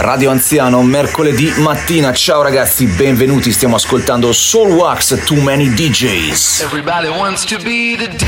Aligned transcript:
Radio 0.00 0.30
Anziano, 0.30 0.80
mercoledì 0.82 1.52
mattina. 1.58 2.10
Ciao 2.14 2.40
ragazzi, 2.40 2.86
benvenuti. 2.86 3.52
Stiamo 3.52 3.76
ascoltando 3.76 4.32
Soul 4.32 4.70
Wax 4.70 5.24
Too 5.24 5.42
Many 5.42 5.68
DJs. 5.74 6.62
Everybody 6.62 7.08
wants 7.08 7.44
to 7.44 7.56
be 7.56 7.96
the 7.98 8.08
DJ. 8.08 8.24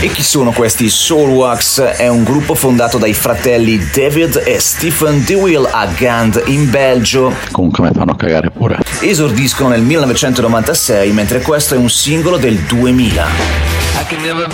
E 0.00 0.08
chi 0.08 0.22
sono 0.22 0.50
questi 0.52 0.88
Soulwax? 0.88 1.82
È 1.82 2.08
un 2.08 2.24
gruppo 2.24 2.54
fondato 2.54 2.96
dai 2.96 3.12
fratelli 3.12 3.78
David 3.92 4.44
e 4.46 4.58
Stephen 4.58 5.22
DeWill 5.26 5.68
a 5.70 5.84
Gand 5.88 6.42
in 6.46 6.70
Belgio. 6.70 7.30
Comunque 7.50 7.86
mi 7.86 7.90
fanno 7.94 8.14
cagare 8.14 8.50
pure. 8.50 8.78
Esordiscono 9.00 9.68
nel 9.68 9.82
1996 9.82 11.12
mentre 11.12 11.42
questo 11.42 11.74
è 11.74 11.76
un 11.76 11.90
singolo 11.90 12.38
del 12.38 12.56
2000. 12.60 13.26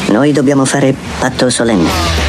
Noi 0.09 0.33
dobbiamo 0.33 0.65
fare 0.65 0.93
patto 1.21 1.49
solenne. 1.49 2.26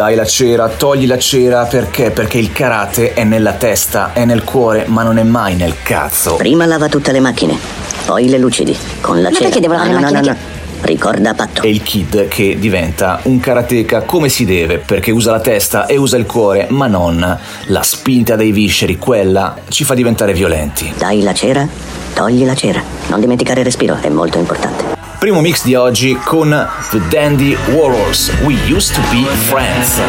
Dai 0.00 0.14
la 0.14 0.24
cera, 0.24 0.66
togli 0.68 1.06
la 1.06 1.18
cera 1.18 1.66
perché? 1.66 2.10
Perché 2.10 2.38
il 2.38 2.52
karate 2.52 3.12
è 3.12 3.22
nella 3.22 3.52
testa, 3.52 4.14
è 4.14 4.24
nel 4.24 4.44
cuore, 4.44 4.86
ma 4.86 5.02
non 5.02 5.18
è 5.18 5.22
mai 5.24 5.56
nel 5.56 5.74
cazzo. 5.82 6.36
Prima 6.36 6.64
lava 6.64 6.88
tutte 6.88 7.12
le 7.12 7.20
macchine, 7.20 7.58
poi 8.06 8.30
le 8.30 8.38
lucidi. 8.38 8.74
Con 9.02 9.20
la 9.20 9.28
ma 9.28 9.34
cera. 9.34 9.44
perché 9.44 9.60
devo 9.60 9.74
lavare 9.74 9.92
no, 9.92 9.98
le 9.98 10.04
no, 10.06 10.10
macchine? 10.10 10.32
no, 10.32 10.38
no. 10.38 10.86
Ricorda 10.86 11.34
patto. 11.34 11.60
È 11.60 11.66
il 11.66 11.82
kid 11.82 12.28
che 12.28 12.56
diventa 12.58 13.20
un 13.24 13.40
karateka 13.40 14.00
come 14.04 14.30
si 14.30 14.46
deve, 14.46 14.78
perché 14.78 15.10
usa 15.10 15.32
la 15.32 15.40
testa 15.40 15.84
e 15.84 15.98
usa 15.98 16.16
il 16.16 16.24
cuore, 16.24 16.68
ma 16.70 16.86
non 16.86 17.38
la 17.66 17.82
spinta 17.82 18.36
dei 18.36 18.52
visceri, 18.52 18.96
quella 18.96 19.54
ci 19.68 19.84
fa 19.84 19.92
diventare 19.92 20.32
violenti. 20.32 20.90
Dai 20.96 21.22
la 21.22 21.34
cera, 21.34 21.68
togli 22.14 22.46
la 22.46 22.54
cera. 22.54 22.82
Non 23.08 23.20
dimenticare 23.20 23.58
il 23.58 23.66
respiro, 23.66 23.98
è 24.00 24.08
molto 24.08 24.38
importante. 24.38 24.79
Primo 25.20 25.42
mix 25.42 25.64
di 25.64 25.74
oggi 25.74 26.14
con 26.14 26.48
The 26.88 27.00
Dandy 27.10 27.54
Warriors, 27.74 28.32
We 28.42 28.54
Used 28.72 28.94
to 28.94 29.02
Be 29.10 29.26
Friends. 29.26 30.00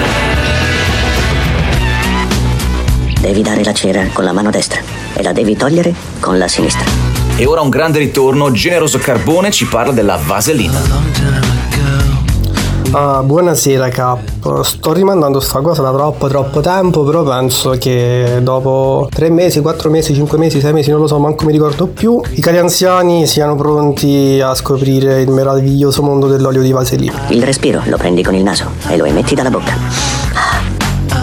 Devi 3.20 3.42
dare 3.42 3.62
la 3.66 3.74
cera 3.74 4.08
con 4.14 4.24
la 4.24 4.32
mano 4.32 4.52
destra 4.52 4.80
e 5.14 5.22
la 5.22 5.34
devi 5.34 5.58
togliere 5.58 5.94
con 6.22 6.38
la 6.38 6.48
sinistra. 6.48 6.86
E 7.36 7.46
ora 7.46 7.60
un 7.60 7.68
grande 7.68 8.00
ritorno, 8.00 8.54
Generoso 8.54 9.00
Carbone 9.00 9.52
ci 9.52 9.66
parla 9.66 9.92
della 9.92 10.16
vaselina. 10.16 11.61
Ah, 12.94 13.24
buonasera 13.24 13.88
Cap, 13.88 14.64
sto 14.64 14.92
rimandando 14.92 15.40
sta 15.40 15.62
cosa 15.62 15.82
da 15.82 15.94
troppo 15.94 16.28
troppo 16.28 16.60
tempo, 16.60 17.06
però 17.06 17.24
penso 17.24 17.70
che 17.80 18.40
dopo 18.42 19.08
3 19.10 19.30
mesi, 19.30 19.62
4 19.62 19.90
mesi, 19.90 20.14
5 20.14 20.38
mesi, 20.38 20.60
6 20.60 20.74
mesi, 20.74 20.92
non 20.92 21.00
lo 21.00 21.08
so, 21.08 21.18
manco 21.18 21.46
mi 21.46 21.54
ricordo 21.54 21.88
più, 21.88 22.20
i 22.32 22.42
cari 22.42 22.58
anziani 22.58 23.26
siano 23.28 23.56
pronti 23.56 24.42
a 24.44 24.54
scoprire 24.54 25.22
il 25.22 25.30
meraviglioso 25.30 26.04
mondo 26.04 26.28
dell'olio 26.28 26.62
di 26.62 26.74
vaselina. 26.74 27.28
Il 27.30 27.42
respiro 27.44 27.82
lo 27.86 27.96
prendi 27.96 28.24
con 28.24 28.36
il 28.36 28.44
naso 28.44 28.66
e 28.90 28.98
lo 28.98 29.06
emetti 29.06 29.36
dalla 29.36 29.50
bocca. 29.50 29.72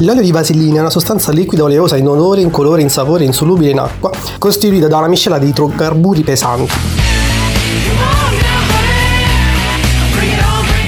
L'olio 0.01 0.23
di 0.23 0.33
vaselina 0.33 0.79
è 0.79 0.81
una 0.81 0.89
sostanza 0.89 1.33
liquida 1.33 1.65
oleosa 1.65 1.99
in 1.99 2.09
odore, 2.09 2.41
in 2.41 2.51
colore, 2.51 2.81
in 2.81 2.89
sapore, 2.89 3.25
insolubile 3.25 3.73
in 3.73 3.79
acqua, 3.79 4.11
costituita 4.39 4.89
da 4.89 4.97
una 4.97 5.09
miscela 5.09 5.39
di 5.39 5.49
idrocarburi 5.49 6.23
pesanti. 6.23 6.73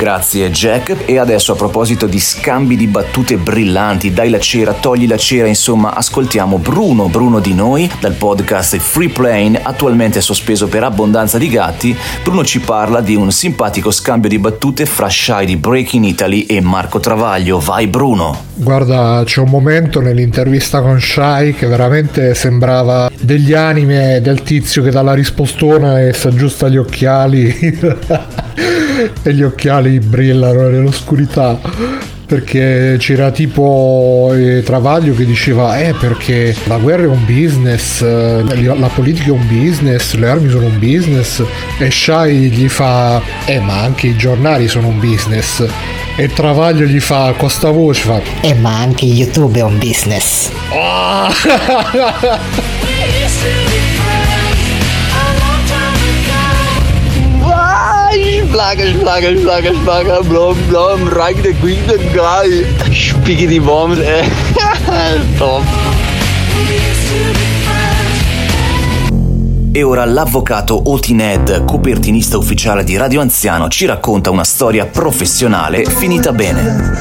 Grazie 0.00 0.50
Jack. 0.50 0.96
E 1.04 1.18
adesso 1.18 1.52
a 1.52 1.56
proposito 1.56 2.06
di 2.06 2.18
scambi 2.18 2.74
di 2.74 2.86
battute 2.86 3.36
brillanti, 3.36 4.14
dai 4.14 4.30
la 4.30 4.40
cera, 4.40 4.72
togli 4.72 5.06
la 5.06 5.18
cera, 5.18 5.46
insomma, 5.46 5.92
ascoltiamo 5.92 6.56
Bruno, 6.56 7.10
Bruno 7.10 7.38
di 7.38 7.52
noi, 7.52 7.90
dal 8.00 8.14
podcast 8.14 8.78
Free 8.78 9.10
Plane, 9.10 9.60
attualmente 9.62 10.22
sospeso 10.22 10.68
per 10.68 10.84
abbondanza 10.84 11.36
di 11.36 11.50
gatti. 11.50 11.94
Bruno 12.24 12.46
ci 12.46 12.60
parla 12.60 13.02
di 13.02 13.14
un 13.14 13.30
simpatico 13.30 13.90
scambio 13.90 14.30
di 14.30 14.38
battute 14.38 14.86
fra 14.86 15.10
Shy 15.10 15.44
di 15.44 15.58
Breaking 15.58 16.06
Italy 16.06 16.44
e 16.44 16.62
Marco 16.62 16.98
Travaglio. 16.98 17.58
Vai 17.58 17.86
Bruno! 17.86 18.44
Guarda, 18.54 19.20
c'è 19.26 19.40
un 19.40 19.50
momento 19.50 20.00
nell'intervista 20.00 20.80
con 20.80 20.98
Shy 20.98 21.52
che 21.52 21.66
veramente 21.66 22.34
sembrava 22.34 23.10
degli 23.20 23.52
anime 23.52 24.20
del 24.22 24.42
tizio 24.44 24.82
che 24.82 24.90
dà 24.90 25.02
la 25.02 25.12
rispostona 25.12 26.00
e 26.00 26.14
si 26.14 26.26
aggiusta 26.26 26.70
gli 26.70 26.78
occhiali 26.78 27.78
e 29.22 29.32
gli 29.32 29.42
occhiali 29.42 29.98
brillano 29.98 30.68
nell'oscurità 30.68 31.58
perché 32.30 32.94
c'era 33.00 33.32
tipo 33.32 34.30
eh, 34.34 34.62
Travaglio 34.62 35.14
che 35.16 35.24
diceva 35.24 35.80
eh 35.80 35.94
perché 35.94 36.54
la 36.66 36.76
guerra 36.76 37.02
è 37.02 37.06
un 37.06 37.24
business 37.24 38.02
eh, 38.02 38.44
la 38.62 38.90
politica 38.94 39.30
è 39.30 39.32
un 39.32 39.48
business 39.48 40.14
le 40.14 40.28
armi 40.28 40.48
sono 40.48 40.66
un 40.66 40.78
business 40.78 41.42
e 41.78 41.90
Shai 41.90 42.50
gli 42.50 42.68
fa 42.68 43.20
eh 43.46 43.58
ma 43.58 43.80
anche 43.80 44.06
i 44.06 44.16
giornali 44.16 44.68
sono 44.68 44.86
un 44.86 45.00
business 45.00 45.66
e 46.14 46.28
Travaglio 46.28 46.86
gli 46.86 47.00
fa 47.00 47.34
con 47.36 47.50
sta 47.50 47.70
voce 47.70 48.02
fa 48.02 48.20
eh 48.42 48.54
ma 48.54 48.78
anche 48.78 49.06
YouTube 49.06 49.58
è 49.58 49.64
un 49.64 49.78
business 49.78 50.50
oh! 50.70 51.28
Schlager, 58.50 58.86
Schlager, 58.98 59.36
Schlager, 59.38 59.74
Schlager, 59.82 60.22
blom, 60.24 60.56
blom, 60.68 61.06
reich 61.08 61.36
der 61.42 61.52
Queen, 61.54 61.78
der 61.86 61.98
Guy. 62.12 62.66
Spicchi 62.92 63.46
die 63.46 63.60
Bombs, 63.60 63.98
ey. 64.00 64.24
Top. 65.38 65.62
E 69.72 69.84
ora 69.84 70.04
l'avvocato 70.04 70.90
Otined, 70.90 71.64
copertinista 71.64 72.36
ufficiale 72.36 72.82
di 72.82 72.96
Radio 72.96 73.20
Anziano, 73.20 73.68
ci 73.68 73.86
racconta 73.86 74.30
una 74.30 74.42
storia 74.42 74.86
professionale 74.86 75.84
finita 75.84 76.32
bene. 76.32 76.98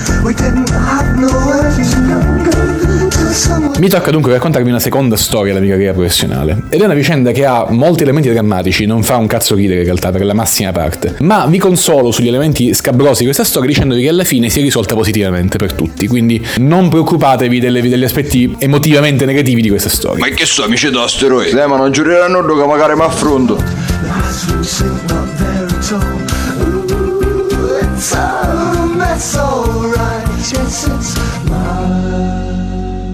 Mi 3.77 3.87
tocca 3.87 4.11
dunque 4.11 4.33
raccontarvi 4.33 4.69
una 4.69 4.79
seconda 4.79 5.15
storia 5.15 5.53
della 5.53 5.63
mia 5.63 5.73
carriera 5.73 5.93
professionale. 5.93 6.63
Ed 6.69 6.81
è 6.81 6.85
una 6.85 6.93
vicenda 6.93 7.31
che 7.31 7.45
ha 7.45 7.67
molti 7.69 8.03
elementi 8.03 8.29
drammatici, 8.29 8.85
non 8.85 9.01
fa 9.01 9.15
un 9.17 9.27
cazzo 9.27 9.55
ridere 9.55 9.79
in 9.79 9.85
realtà 9.85 10.11
per 10.11 10.25
la 10.25 10.33
massima 10.33 10.71
parte. 10.71 11.15
Ma 11.19 11.45
vi 11.45 11.57
consolo 11.57 12.11
sugli 12.11 12.27
elementi 12.27 12.73
scabrosi 12.73 13.19
di 13.19 13.25
questa 13.25 13.43
storia 13.43 13.69
dicendovi 13.69 14.01
che 14.01 14.09
alla 14.09 14.23
fine 14.23 14.49
si 14.49 14.59
è 14.59 14.61
risolta 14.61 14.95
positivamente 14.95 15.57
per 15.57 15.73
tutti. 15.73 16.07
Quindi 16.07 16.45
non 16.57 16.89
preoccupatevi 16.89 17.59
delle, 17.59 17.81
degli 17.81 18.03
aspetti 18.03 18.55
emotivamente 18.59 19.25
negativi 19.25 19.61
di 19.61 19.69
questa 19.69 19.89
storia. 19.89 20.19
Ma 20.19 20.33
che 20.33 20.45
so, 20.45 20.63
amici 20.63 20.89
d'asteroidi? 20.89 21.57
Eh, 21.57 21.65
ma 21.65 21.77
non 21.77 21.91
giureranno 21.91 22.41
che 22.59 22.67
magari 22.67 22.95
mi 22.95 23.01
affronto. 23.01 23.57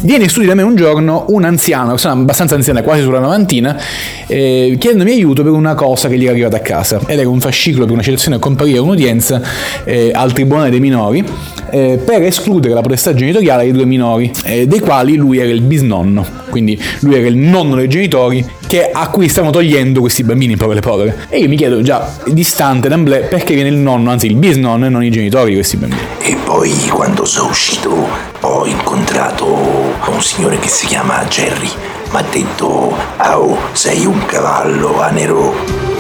Viene 0.01 0.23
in 0.25 0.29
studio 0.29 0.49
da 0.49 0.55
me 0.55 0.61
un 0.61 0.75
giorno 0.75 1.25
un 1.29 1.43
anziano, 1.43 1.89
persona 1.89 2.13
abbastanza 2.13 2.55
anziana, 2.55 2.83
quasi 2.83 3.01
sulla 3.01 3.19
novantina, 3.19 3.75
eh, 4.27 4.75
chiedendomi 4.79 5.11
aiuto 5.11 5.41
per 5.41 5.51
una 5.51 5.73
cosa 5.73 6.07
che 6.07 6.17
gli 6.17 6.23
era 6.23 6.31
arrivata 6.31 6.57
a 6.57 6.59
casa. 6.59 6.99
Ed 7.07 7.19
era 7.19 7.27
un 7.27 7.39
fascicolo 7.39 7.85
per 7.85 7.93
una 7.93 8.03
citazione 8.03 8.37
a 8.37 8.39
comparire 8.39 8.77
a 8.77 8.81
un'udienza 8.81 9.41
eh, 9.83 10.11
al 10.13 10.31
Tribunale 10.31 10.69
dei 10.69 10.79
Minori 10.79 11.25
eh, 11.71 11.99
per 12.03 12.21
escludere 12.21 12.73
la 12.73 12.81
potestà 12.81 13.13
genitoriale 13.13 13.63
dei 13.63 13.71
due 13.71 13.85
minori, 13.85 14.31
eh, 14.45 14.67
dei 14.67 14.79
quali 14.79 15.15
lui 15.15 15.39
era 15.39 15.49
il 15.49 15.61
bisnonno. 15.61 16.25
Quindi 16.49 16.79
lui 16.99 17.15
era 17.15 17.27
il 17.27 17.35
nonno 17.35 17.75
dei 17.75 17.89
genitori 17.89 18.45
che, 18.67 18.89
a 18.91 19.09
cui 19.09 19.27
stavano 19.29 19.51
togliendo 19.51 19.99
questi 19.99 20.23
bambini 20.23 20.53
in 20.53 20.57
parole 20.57 20.79
povere. 20.79 21.27
E 21.29 21.39
io 21.39 21.47
mi 21.47 21.55
chiedo 21.55 21.81
già, 21.81 22.11
distante 22.27 22.87
d'amblè, 22.87 23.27
perché 23.27 23.53
viene 23.53 23.69
il 23.69 23.77
nonno, 23.77 24.11
anzi 24.11 24.27
il 24.27 24.35
bisnonno 24.35 24.85
e 24.85 24.89
non 24.89 25.03
i 25.03 25.09
genitori 25.09 25.49
di 25.49 25.55
questi 25.55 25.77
bambini. 25.77 26.01
E 26.19 26.35
poi 26.43 26.71
quando 26.89 27.25
sono 27.25 27.49
uscito 27.49 28.07
ho 28.41 28.65
incontrato 28.65 29.45
un 29.45 30.21
signore 30.21 30.59
che 30.59 30.67
si 30.67 30.85
chiama 30.87 31.23
Jerry. 31.25 31.69
Mi 32.11 32.17
ha 32.17 32.23
detto, 32.31 32.95
oh, 33.17 33.57
sei 33.73 34.05
un 34.05 34.25
cavallo 34.25 35.01
a 35.01 35.09
nero. 35.09 35.94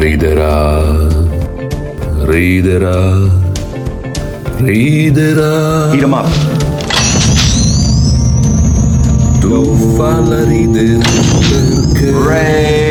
Riderà, 0.00 0.82
riderà, 2.24 3.00
riderà. 4.56 5.92
Eat 5.92 6.02
'em 6.02 6.12
up. 6.12 6.28
Tu 9.40 9.76
falla 9.96 10.42
ridere 10.44 11.04
perché 11.50 12.12
Ray. 12.26 12.89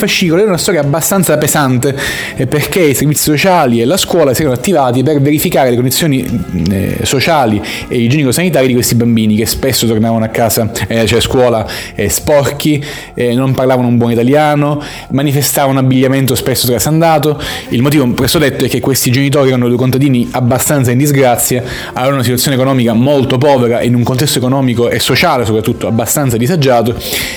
Fascicolo, 0.00 0.42
è 0.42 0.46
una 0.46 0.56
storia 0.56 0.80
abbastanza 0.80 1.36
pesante 1.36 1.94
eh, 2.36 2.46
perché 2.46 2.80
i 2.80 2.94
servizi 2.94 3.24
sociali 3.24 3.82
e 3.82 3.84
la 3.84 3.98
scuola 3.98 4.32
si 4.32 4.40
erano 4.40 4.56
attivati 4.56 5.02
per 5.02 5.20
verificare 5.20 5.68
le 5.68 5.74
condizioni 5.74 6.26
eh, 6.70 7.00
sociali 7.02 7.60
e 7.86 7.98
igienico-sanitarie 7.98 8.66
di 8.66 8.72
questi 8.72 8.94
bambini 8.94 9.36
che 9.36 9.44
spesso 9.44 9.86
tornavano 9.86 10.24
a 10.24 10.28
casa, 10.28 10.70
eh, 10.88 11.06
cioè 11.06 11.18
a 11.18 11.22
scuola, 11.22 11.66
eh, 11.94 12.08
sporchi, 12.08 12.82
eh, 13.12 13.34
non 13.34 13.52
parlavano 13.52 13.88
un 13.88 13.98
buon 13.98 14.12
italiano, 14.12 14.82
manifestavano 15.10 15.78
abbigliamento 15.78 16.34
spesso 16.34 16.66
trasandato. 16.66 17.38
Il 17.68 17.82
motivo 17.82 18.08
presso 18.12 18.38
detto 18.38 18.64
è 18.64 18.68
che 18.68 18.80
questi 18.80 19.10
genitori 19.10 19.48
erano 19.48 19.68
due 19.68 19.76
contadini 19.76 20.28
abbastanza 20.32 20.92
in 20.92 20.98
disgrazia, 20.98 21.62
avevano 21.88 22.14
una 22.14 22.22
situazione 22.22 22.56
economica 22.56 22.94
molto 22.94 23.36
povera 23.36 23.82
in 23.82 23.94
un 23.94 24.02
contesto 24.02 24.38
economico 24.38 24.88
e 24.88 24.98
sociale 24.98 25.44
soprattutto 25.44 25.86
abbastanza 25.86 26.38
disagiato 26.38 26.96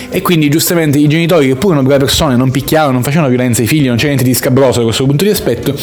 e 0.10 0.22
quindi 0.22 0.48
giustamente 0.50 0.98
i 0.98 1.08
genitori 1.08 1.48
che 1.48 1.56
pure 1.56 1.74
erano 1.74 1.88
brave 1.88 2.06
persone 2.06 2.36
non 2.36 2.52
picchiavano, 2.54 2.94
non 2.94 3.04
facevano 3.04 3.28
violenza 3.28 3.62
ai 3.62 3.68
figli, 3.68 3.88
non 3.88 3.98
c'era 3.98 4.08
niente 4.08 4.24
di 4.24 4.34
scabroso 4.34 4.80
da 4.80 4.86
questo 4.86 5.06
punto 5.06 5.26
di 5.26 5.30
aspetto, 5.30 5.76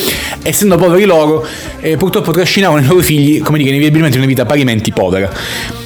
essendo 0.43 0.77
poveri 0.79 1.05
loro 1.05 1.47
eh, 1.81 1.97
purtroppo 1.97 2.33
trascinavano 2.33 2.81
i 2.83 2.87
loro 2.87 3.01
figli 3.01 3.43
come 3.43 3.59
dire 3.59 3.71
inevitabilmente 3.71 4.17
una 4.17 4.27
vita 4.27 4.47
parimenti 4.47 4.93
povera. 4.93 5.31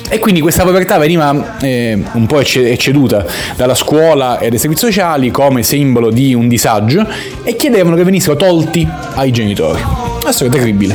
E 0.08 0.18
quindi 0.18 0.40
questa 0.40 0.62
povertà 0.62 0.98
veniva 0.98 1.58
eh, 1.58 1.98
un 2.12 2.26
po' 2.26 2.38
ecceduta 2.38 3.24
dalla 3.56 3.74
scuola 3.74 4.38
e 4.38 4.50
dai 4.50 4.58
servizi 4.58 4.84
sociali 4.84 5.30
come 5.30 5.62
simbolo 5.62 6.10
di 6.10 6.34
un 6.34 6.46
disagio 6.46 7.04
e 7.42 7.56
chiedevano 7.56 7.96
che 7.96 8.04
venissero 8.04 8.36
tolti 8.36 8.86
ai 9.14 9.32
genitori. 9.32 9.82
Una 10.22 10.32
storia 10.32 10.52
terribile. 10.52 10.94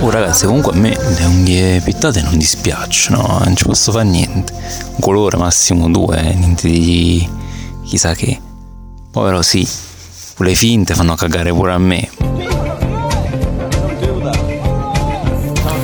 Oh 0.00 0.10
ragazzi, 0.10 0.46
comunque 0.46 0.72
a 0.72 0.76
me 0.76 0.90
le 0.90 1.24
unghie 1.24 1.80
pittate 1.80 2.20
non 2.20 2.36
dispiacciono, 2.36 3.40
non 3.44 3.56
ci 3.56 3.64
posso 3.64 3.90
fare 3.90 4.04
niente. 4.04 4.52
Un 4.52 5.00
colore 5.00 5.36
massimo 5.36 5.88
due, 5.88 6.18
eh, 6.18 6.34
niente 6.34 6.68
di 6.68 7.28
chissà 7.88 8.14
che. 8.14 8.38
Poi 9.10 9.24
però 9.24 9.40
sì, 9.40 9.66
quelle 10.36 10.54
finte 10.54 10.94
fanno 10.94 11.14
cagare 11.14 11.50
pure 11.52 11.72
a 11.72 11.78
me. 11.78 12.08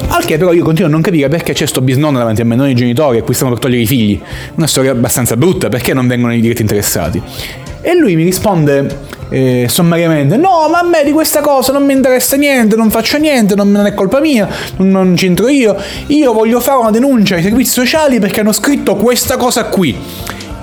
Al 0.08 0.24
che 0.26 0.36
però 0.36 0.52
io 0.52 0.62
continuo 0.62 0.88
a 0.88 0.92
non 0.92 1.00
capire 1.00 1.28
perché 1.28 1.54
c'è 1.54 1.66
sto 1.66 1.80
bisnonno 1.80 2.18
davanti 2.18 2.42
a 2.42 2.44
me, 2.44 2.54
non 2.54 2.68
i 2.68 2.74
genitori, 2.74 3.18
a 3.18 3.22
cui 3.22 3.32
stiamo 3.32 3.52
per 3.52 3.62
togliere 3.62 3.82
i 3.82 3.86
figli. 3.86 4.20
Una 4.56 4.66
storia 4.66 4.92
abbastanza 4.92 5.36
brutta, 5.36 5.68
perché 5.70 5.94
non 5.94 6.06
vengono 6.06 6.34
i 6.34 6.40
diretti 6.40 6.60
interessati? 6.60 7.20
E 7.80 7.94
lui 7.96 8.14
mi 8.16 8.22
risponde 8.22 9.00
eh, 9.30 9.66
sommariamente: 9.68 10.36
No, 10.36 10.68
ma 10.70 10.80
a 10.80 10.84
me 10.84 11.04
di 11.04 11.10
questa 11.10 11.40
cosa 11.40 11.72
non 11.72 11.84
mi 11.84 11.94
interessa 11.94 12.36
niente, 12.36 12.76
non 12.76 12.90
faccio 12.90 13.16
niente, 13.16 13.54
non, 13.54 13.72
non 13.72 13.86
è 13.86 13.94
colpa 13.94 14.20
mia, 14.20 14.46
non, 14.76 14.90
non 14.90 15.14
c'entro 15.14 15.48
io. 15.48 15.74
Io 16.08 16.32
voglio 16.34 16.60
fare 16.60 16.78
una 16.78 16.90
denuncia 16.90 17.34
ai 17.36 17.42
servizi 17.42 17.72
sociali 17.72 18.20
perché 18.20 18.40
hanno 18.40 18.52
scritto 18.52 18.94
questa 18.94 19.36
cosa 19.36 19.64
qui. 19.64 19.96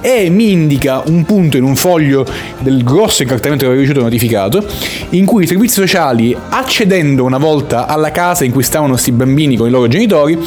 E 0.02 0.30
mi 0.30 0.52
indica 0.52 1.04
un 1.06 1.26
punto 1.26 1.58
in 1.58 1.64
un 1.64 1.76
foglio 1.76 2.26
del 2.60 2.84
grosso 2.84 3.22
incartamento 3.22 3.66
che 3.66 3.72
avevo 3.72 3.86
ricevuto 3.86 4.04
notificato, 4.06 4.66
in 5.12 5.26
cui 5.26 5.44
i 5.44 5.48
servizi 5.48 5.76
sociali, 5.76 6.36
accedendo 6.50 7.24
una 7.24 7.38
volta 7.38 7.86
alla 7.86 8.12
casa 8.12 8.44
in 8.44 8.52
cui 8.52 8.64
stavano 8.64 8.94
questi 8.94 9.12
bambini 9.12 9.56
con 9.56 9.68
i 9.68 9.72
loro 9.72 9.88
genitori, 9.88 10.38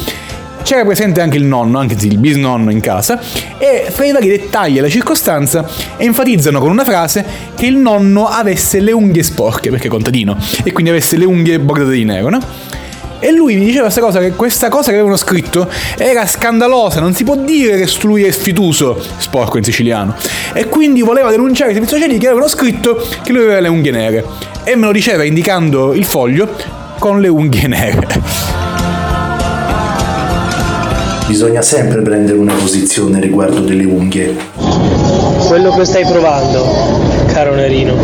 c'era 0.64 0.84
presente 0.84 1.20
anche 1.20 1.36
il 1.36 1.44
nonno, 1.44 1.78
anche 1.78 1.94
il 2.04 2.18
bisnonno 2.18 2.70
in 2.70 2.80
casa, 2.80 3.20
e 3.58 3.86
fra 3.90 4.06
i 4.06 4.12
vari 4.12 4.28
dettagli 4.28 4.74
della 4.74 4.88
circostanza 4.88 5.68
enfatizzano 5.98 6.58
con 6.58 6.70
una 6.70 6.84
frase 6.84 7.24
che 7.54 7.66
il 7.66 7.76
nonno 7.76 8.26
avesse 8.26 8.80
le 8.80 8.90
unghie 8.90 9.22
sporche, 9.22 9.70
perché 9.70 9.86
è 9.86 9.90
contadino, 9.90 10.36
e 10.64 10.72
quindi 10.72 10.90
avesse 10.90 11.16
le 11.16 11.26
unghie 11.26 11.60
bordate 11.60 11.92
di 11.92 12.04
nero, 12.04 12.30
no? 12.30 12.40
E 13.24 13.32
lui 13.32 13.56
mi 13.56 13.64
diceva 13.64 13.84
questa 13.84 14.02
cosa, 14.02 14.20
che 14.20 14.32
questa 14.32 14.68
cosa 14.68 14.88
che 14.88 14.96
avevano 14.96 15.16
scritto 15.16 15.66
era 15.96 16.26
scandalosa, 16.26 17.00
non 17.00 17.14
si 17.14 17.24
può 17.24 17.36
dire 17.36 17.78
che 17.78 17.90
lui 18.02 18.24
è 18.24 18.30
sfituso, 18.30 19.02
sporco 19.16 19.56
in 19.56 19.64
siciliano. 19.64 20.14
E 20.52 20.66
quindi 20.66 21.00
voleva 21.00 21.30
denunciare 21.30 21.70
i 21.70 21.72
servizi 21.72 21.94
sociali 21.94 22.18
che 22.18 22.26
avevano 22.26 22.48
scritto 22.48 23.02
che 23.22 23.32
lui 23.32 23.44
aveva 23.44 23.60
le 23.60 23.68
unghie 23.68 23.92
nere. 23.92 24.26
E 24.64 24.76
me 24.76 24.84
lo 24.84 24.92
diceva 24.92 25.24
indicando 25.24 25.94
il 25.94 26.04
foglio 26.04 26.50
con 26.98 27.22
le 27.22 27.28
unghie 27.28 27.66
nere. 27.66 28.06
Bisogna 31.26 31.62
sempre 31.62 32.02
prendere 32.02 32.36
una 32.36 32.52
posizione 32.52 33.20
riguardo 33.20 33.60
delle 33.60 33.84
unghie. 33.84 34.36
Quello 35.46 35.74
che 35.74 35.86
stai 35.86 36.04
provando, 36.04 36.62
caro 37.32 37.54
Nerino, 37.54 37.96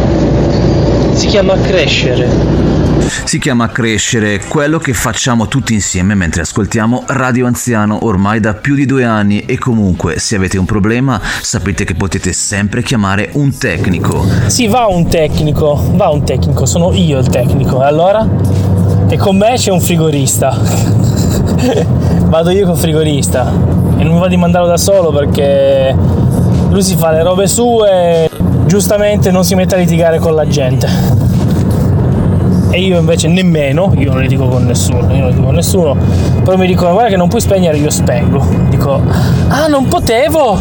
si 1.12 1.26
chiama 1.26 1.60
crescere. 1.60 2.79
Si 3.24 3.38
chiama 3.38 3.68
Crescere, 3.68 4.40
quello 4.46 4.78
che 4.78 4.92
facciamo 4.92 5.48
tutti 5.48 5.74
insieme 5.74 6.14
mentre 6.14 6.42
ascoltiamo 6.42 7.04
Radio 7.08 7.46
Anziano 7.46 8.04
ormai 8.06 8.40
da 8.40 8.54
più 8.54 8.74
di 8.74 8.86
due 8.86 9.04
anni 9.04 9.44
e 9.46 9.58
comunque 9.58 10.18
se 10.18 10.36
avete 10.36 10.58
un 10.58 10.64
problema 10.64 11.20
sapete 11.40 11.84
che 11.84 11.94
potete 11.94 12.32
sempre 12.32 12.82
chiamare 12.82 13.30
un 13.32 13.56
tecnico. 13.56 14.24
Sì, 14.46 14.68
va 14.68 14.86
un 14.86 15.08
tecnico, 15.08 15.92
va 15.94 16.08
un 16.10 16.24
tecnico, 16.24 16.66
sono 16.66 16.92
io 16.92 17.18
il 17.18 17.28
tecnico, 17.28 17.82
e 17.82 17.86
allora? 17.86 18.28
E 19.08 19.16
con 19.16 19.36
me 19.36 19.54
c'è 19.56 19.70
un 19.70 19.80
frigorista. 19.80 20.56
Vado 22.30 22.50
io 22.50 22.66
col 22.66 22.76
frigorista 22.76 23.50
e 23.96 24.04
non 24.04 24.14
mi 24.14 24.20
va 24.20 24.28
di 24.28 24.36
mandarlo 24.36 24.68
da 24.68 24.76
solo 24.76 25.12
perché 25.12 25.94
lui 26.70 26.82
si 26.82 26.96
fa 26.96 27.10
le 27.10 27.22
robe 27.22 27.48
sue, 27.48 28.30
giustamente 28.66 29.30
non 29.30 29.44
si 29.44 29.54
mette 29.56 29.74
a 29.74 29.78
litigare 29.78 30.18
con 30.18 30.34
la 30.34 30.46
gente 30.46 31.29
e 32.70 32.80
io 32.80 32.98
invece 32.98 33.28
nemmeno, 33.28 33.92
io 33.96 34.12
non 34.12 34.22
le 34.22 34.28
dico 34.28 34.46
con 34.48 34.64
nessuno, 34.64 35.12
io 35.12 35.18
non 35.18 35.26
le 35.26 35.32
dico 35.32 35.44
con 35.44 35.54
nessuno, 35.54 35.96
poi 36.44 36.56
mi 36.56 36.66
dicono 36.66 36.92
guarda 36.92 37.10
che 37.10 37.16
non 37.16 37.28
puoi 37.28 37.40
spegnere, 37.40 37.76
io 37.76 37.90
spengo. 37.90 38.46
Dico, 38.68 39.02
ah 39.48 39.66
non 39.66 39.88
potevo! 39.88 40.58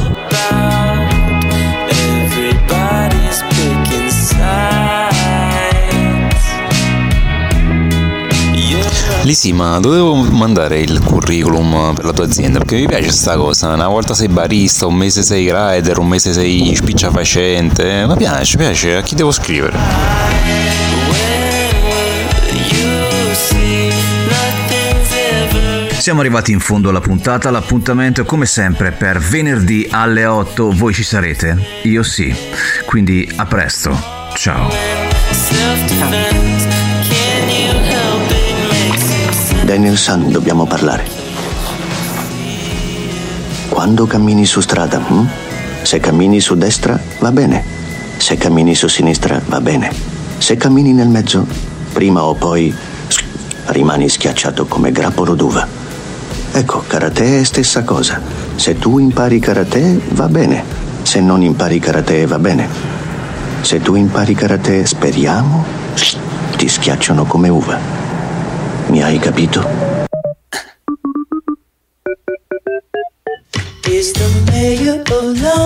Lì 9.24 9.34
sì, 9.36 9.52
ma 9.52 9.80
dovevo 9.80 10.16
mandare 10.16 10.80
il 10.80 11.02
curriculum 11.04 11.94
per 11.94 12.06
la 12.06 12.14
tua 12.14 12.26
azienda 12.26 12.58
perché 12.58 12.78
mi 12.78 12.88
piace 12.88 13.12
sta 13.12 13.36
cosa. 13.36 13.68
Una 13.74 13.88
volta 13.88 14.16
sei 14.16 14.28
barista, 14.28 14.88
un 14.88 14.96
mese 14.96 15.22
sei 15.22 15.52
rider, 15.54 16.00
un 16.00 16.08
mese 16.08 16.34
sei 16.34 16.74
spicciafacente. 16.74 18.06
Mi 18.08 18.16
piace, 18.16 18.58
mi 18.58 18.64
piace. 18.64 18.96
A 18.96 19.02
chi 19.02 19.14
devo 19.14 19.32
scrivere? 19.32 20.89
Siamo 26.10 26.22
arrivati 26.22 26.52
in 26.52 26.60
fondo 26.60 26.90
alla 26.90 27.02
puntata, 27.02 27.52
l'appuntamento 27.52 28.26
come 28.26 28.48
sempre 28.48 28.92
per 28.92 29.20
venerdì 29.20 29.88
alle 29.92 30.26
8, 30.26 30.72
voi 30.72 30.92
ci 30.92 31.04
sarete? 31.04 31.56
Io 31.84 32.02
sì, 32.02 32.34
quindi 32.86 33.32
a 33.36 33.46
presto, 33.46 33.96
ciao. 34.34 34.70
Danielson, 39.66 40.32
dobbiamo 40.32 40.66
parlare. 40.66 41.06
Quando 43.70 44.08
cammini 44.08 44.48
su 44.48 44.62
strada, 44.62 44.98
hm? 44.98 45.28
se 45.84 46.00
cammini 46.00 46.40
su 46.40 46.56
destra 46.56 47.00
va 47.20 47.32
bene, 47.32 47.64
se 48.18 48.36
cammini 48.36 48.74
su 48.74 48.88
sinistra 48.88 49.40
va 49.46 49.62
bene, 49.62 49.94
se 50.40 50.56
cammini 50.58 50.92
nel 50.92 51.08
mezzo, 51.08 51.69
prima 51.92 52.24
o 52.24 52.34
poi 52.34 52.74
rimani 53.68 54.10
schiacciato 54.10 54.66
come 54.66 54.92
grappolo 54.92 55.36
d'uva. 55.36 55.68
Ecco, 56.52 56.84
karate 56.88 57.40
è 57.40 57.44
stessa 57.44 57.84
cosa. 57.84 58.20
Se 58.56 58.78
tu 58.78 58.98
impari 58.98 59.40
karate 59.40 60.00
va 60.12 60.28
bene, 60.28 60.64
se 61.04 61.20
non 61.20 61.42
impari 61.42 61.80
karate 61.80 62.26
va 62.26 62.40
bene. 62.40 62.68
Se 63.62 63.82
tu 63.82 63.96
impari 63.96 64.34
karate, 64.34 64.86
speriamo, 64.86 65.66
ti 66.56 66.68
schiacciano 66.68 67.26
come 67.26 67.50
uva. 67.50 67.78
Mi 68.88 69.04
hai 69.04 69.20
capito? 69.20 70.09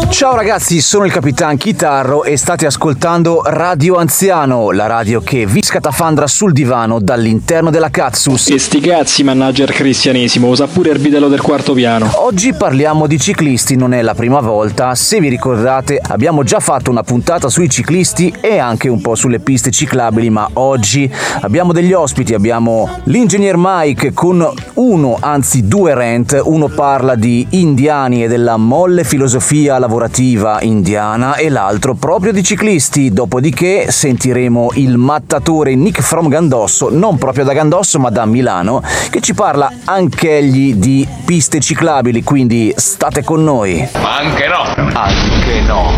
Ciao 0.09 0.35
ragazzi, 0.35 0.81
sono 0.81 1.05
il 1.05 1.11
Capitan 1.11 1.55
Chitarro 1.55 2.23
e 2.23 2.35
state 2.35 2.65
ascoltando 2.65 3.43
Radio 3.45 3.97
Anziano, 3.97 4.71
la 4.71 4.87
radio 4.87 5.21
che 5.21 5.45
vi 5.45 5.61
scatafandra 5.61 6.25
sul 6.25 6.51
divano 6.51 6.99
dall'interno 6.99 7.69
della 7.69 7.91
Katsus. 7.91 8.49
E 8.49 8.57
sti 8.57 8.79
cazzi, 8.79 9.23
mannaggia 9.23 9.65
il 9.65 9.71
cristianesimo, 9.71 10.47
usa 10.47 10.65
pure 10.65 10.89
il 10.89 10.97
bidello 10.97 11.27
del 11.27 11.41
quarto 11.41 11.73
piano. 11.73 12.09
Oggi 12.15 12.53
parliamo 12.53 13.05
di 13.05 13.19
ciclisti, 13.19 13.75
non 13.75 13.93
è 13.93 14.01
la 14.01 14.15
prima 14.15 14.39
volta. 14.39 14.95
Se 14.95 15.19
vi 15.19 15.29
ricordate, 15.29 15.99
abbiamo 16.01 16.41
già 16.41 16.59
fatto 16.59 16.89
una 16.89 17.03
puntata 17.03 17.49
sui 17.49 17.69
ciclisti 17.69 18.33
e 18.41 18.57
anche 18.57 18.89
un 18.89 18.99
po' 18.99 19.13
sulle 19.13 19.41
piste 19.41 19.69
ciclabili, 19.69 20.31
ma 20.31 20.49
oggi 20.53 21.07
abbiamo 21.41 21.71
degli 21.71 21.93
ospiti, 21.93 22.33
abbiamo 22.33 22.89
l'ingegner 23.03 23.57
Mike 23.57 24.11
con 24.13 24.51
uno, 24.73 25.17
anzi 25.19 25.67
due 25.67 25.93
rent, 25.93 26.41
uno 26.43 26.67
parla 26.67 27.13
di 27.13 27.45
indiani 27.51 28.21
e 28.23 28.27
della 28.27 28.57
molle 28.57 29.03
filosofia 29.03 29.77
lavorativa 29.77 30.61
indiana 30.61 31.35
e 31.35 31.49
l'altro 31.49 31.93
proprio 31.93 32.31
di 32.31 32.43
ciclisti, 32.43 33.11
dopodiché 33.11 33.91
sentiremo 33.91 34.71
il 34.75 34.97
mattatore 34.97 35.75
Nick 35.75 36.01
from 36.01 36.27
Gandosso, 36.29 36.89
non 36.89 37.17
proprio 37.17 37.43
da 37.43 37.53
Gandosso 37.53 37.99
ma 37.99 38.09
da 38.09 38.25
Milano, 38.25 38.81
che 39.09 39.19
ci 39.21 39.33
parla 39.33 39.71
anch'egli 39.85 40.75
di 40.75 41.07
piste 41.25 41.59
ciclabili, 41.59 42.23
quindi 42.23 42.73
state 42.75 43.23
con 43.23 43.43
noi. 43.43 43.87
Ma 44.01 44.17
anche 44.17 44.47
no. 44.47 44.63
Anche 44.93 45.61
no. 45.61 45.91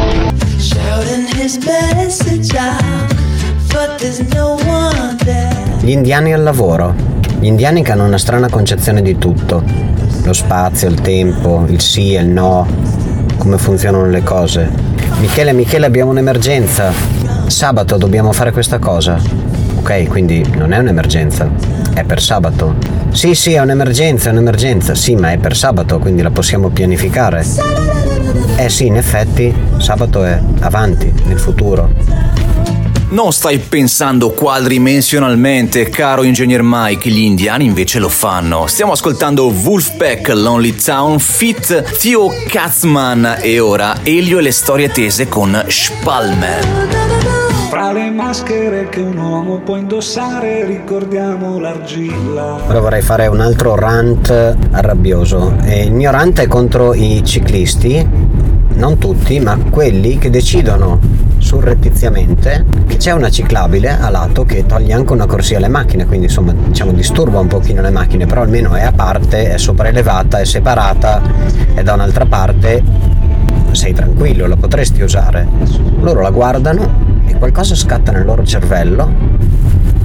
Gli 5.82 5.91
indiani 5.91 6.34
al 6.34 6.44
lavoro. 6.44 7.14
Gli 7.46 7.50
indiani 7.50 7.84
che 7.84 7.92
hanno 7.92 8.06
una 8.06 8.18
strana 8.18 8.50
concezione 8.50 9.04
di 9.04 9.20
tutto. 9.20 9.62
Lo 10.24 10.34
spazio, 10.34 10.90
il 10.90 11.00
tempo, 11.00 11.64
il 11.68 11.80
sì 11.80 12.16
e 12.16 12.22
il 12.22 12.28
no, 12.28 12.66
come 13.38 13.60
funzionano 13.60 14.08
le 14.08 14.24
cose. 14.24 14.68
Michele, 15.20 15.54
Michele, 15.54 15.86
abbiamo 15.86 16.10
un'emergenza. 16.10 16.92
Sabato 17.46 17.98
dobbiamo 17.98 18.32
fare 18.32 18.52
questa 18.52 18.80
cosa. 18.80 19.20
Ok, 19.78 20.08
quindi 20.08 20.44
non 20.56 20.74
è 20.74 20.80
un'emergenza, 20.80 21.48
è 21.94 22.04
per 22.04 22.20
sabato. 22.20 22.78
Sì, 23.12 23.36
sì, 23.36 23.54
è 23.54 23.60
un'emergenza, 23.60 24.30
è 24.30 24.32
un'emergenza. 24.32 24.96
Sì, 24.96 25.14
ma 25.14 25.32
è 25.32 25.38
per 25.38 25.56
sabato, 25.56 26.00
quindi 26.00 26.24
la 26.24 26.32
possiamo 26.32 26.70
pianificare. 26.70 27.46
Eh 28.56 28.70
sì, 28.70 28.88
in 28.88 28.96
effetti, 28.96 29.54
sabato 29.78 30.24
è 30.24 30.42
avanti, 30.62 31.14
nel 31.28 31.38
futuro. 31.38 31.92
Non 33.15 33.31
stai 33.31 33.60
pensando 33.60 34.31
quadrimensionalmente, 34.31 35.88
caro 35.88 36.24
ingegner 36.24 36.60
Mike, 36.62 37.10
gli 37.10 37.19
indiani 37.22 37.63
invece 37.63 37.98
lo 37.98 38.10
fanno. 38.10 38.67
Stiamo 38.67 38.91
ascoltando 38.91 39.45
Wolfpack 39.45 40.34
Lonely 40.34 40.75
Town 40.75 41.17
Fit 41.17 41.98
Theo 41.98 42.29
Katzman 42.45 43.38
e 43.39 43.62
ora 43.62 44.00
Elio 44.03 44.39
e 44.39 44.41
le 44.41 44.51
storie 44.51 44.89
tese 44.89 45.29
con 45.29 45.63
Spalmer. 45.65 46.65
Fra 47.69 47.93
le 47.93 48.12
maschere 48.12 48.89
che 48.89 49.00
un 49.00 49.15
uomo 49.15 49.60
può 49.60 49.77
indossare 49.77 50.65
ricordiamo 50.65 51.57
l'argilla. 51.57 52.65
Ora 52.67 52.81
vorrei 52.81 53.01
fare 53.01 53.27
un 53.27 53.39
altro 53.39 53.75
rant 53.75 54.29
arrabbioso. 54.72 55.55
E 55.63 55.86
il 55.86 55.93
mio 55.93 56.12
rant 56.12 56.41
è 56.41 56.48
contro 56.48 56.93
i 56.93 57.22
ciclisti, 57.24 58.05
non 58.74 58.98
tutti, 58.98 59.39
ma 59.39 59.57
quelli 59.69 60.17
che 60.17 60.29
decidono 60.29 61.25
surrettiziamente 61.46 62.66
che 62.88 62.98
c'è 62.98 63.12
una 63.12 63.30
ciclabile 63.30 63.90
a 63.90 64.10
lato 64.10 64.46
che 64.46 64.66
toglie 64.66 64.94
anche 64.94 65.14
una 65.14 65.28
corsia 65.28 65.58
alle 65.58 65.68
macchine, 65.68 66.08
quindi 66.08 66.25
insomma 66.25 66.54
diciamo 66.54 66.92
disturba 66.92 67.40
un 67.40 67.46
pochino 67.48 67.84
le 67.84 67.92
macchine, 67.92 68.25
però 68.25 68.42
almeno 68.42 68.74
è 68.74 68.82
a 68.82 68.92
parte, 68.92 69.54
è 69.54 69.58
sopraelevata, 69.58 70.40
è 70.40 70.46
separata 70.46 71.22
e 71.75 71.84
da 71.84 71.94
un'altra 71.94 72.25
parte 72.25 72.82
sei 73.72 73.94
tranquillo, 73.94 74.48
la 74.48 74.56
potresti 74.56 75.04
usare. 75.04 75.48
Loro 76.00 76.22
la 76.22 76.32
guardano 76.32 77.22
e 77.28 77.36
qualcosa 77.36 77.75
scatta 77.75 78.12
nel 78.12 78.25
loro 78.25 78.44
cervello 78.44 79.08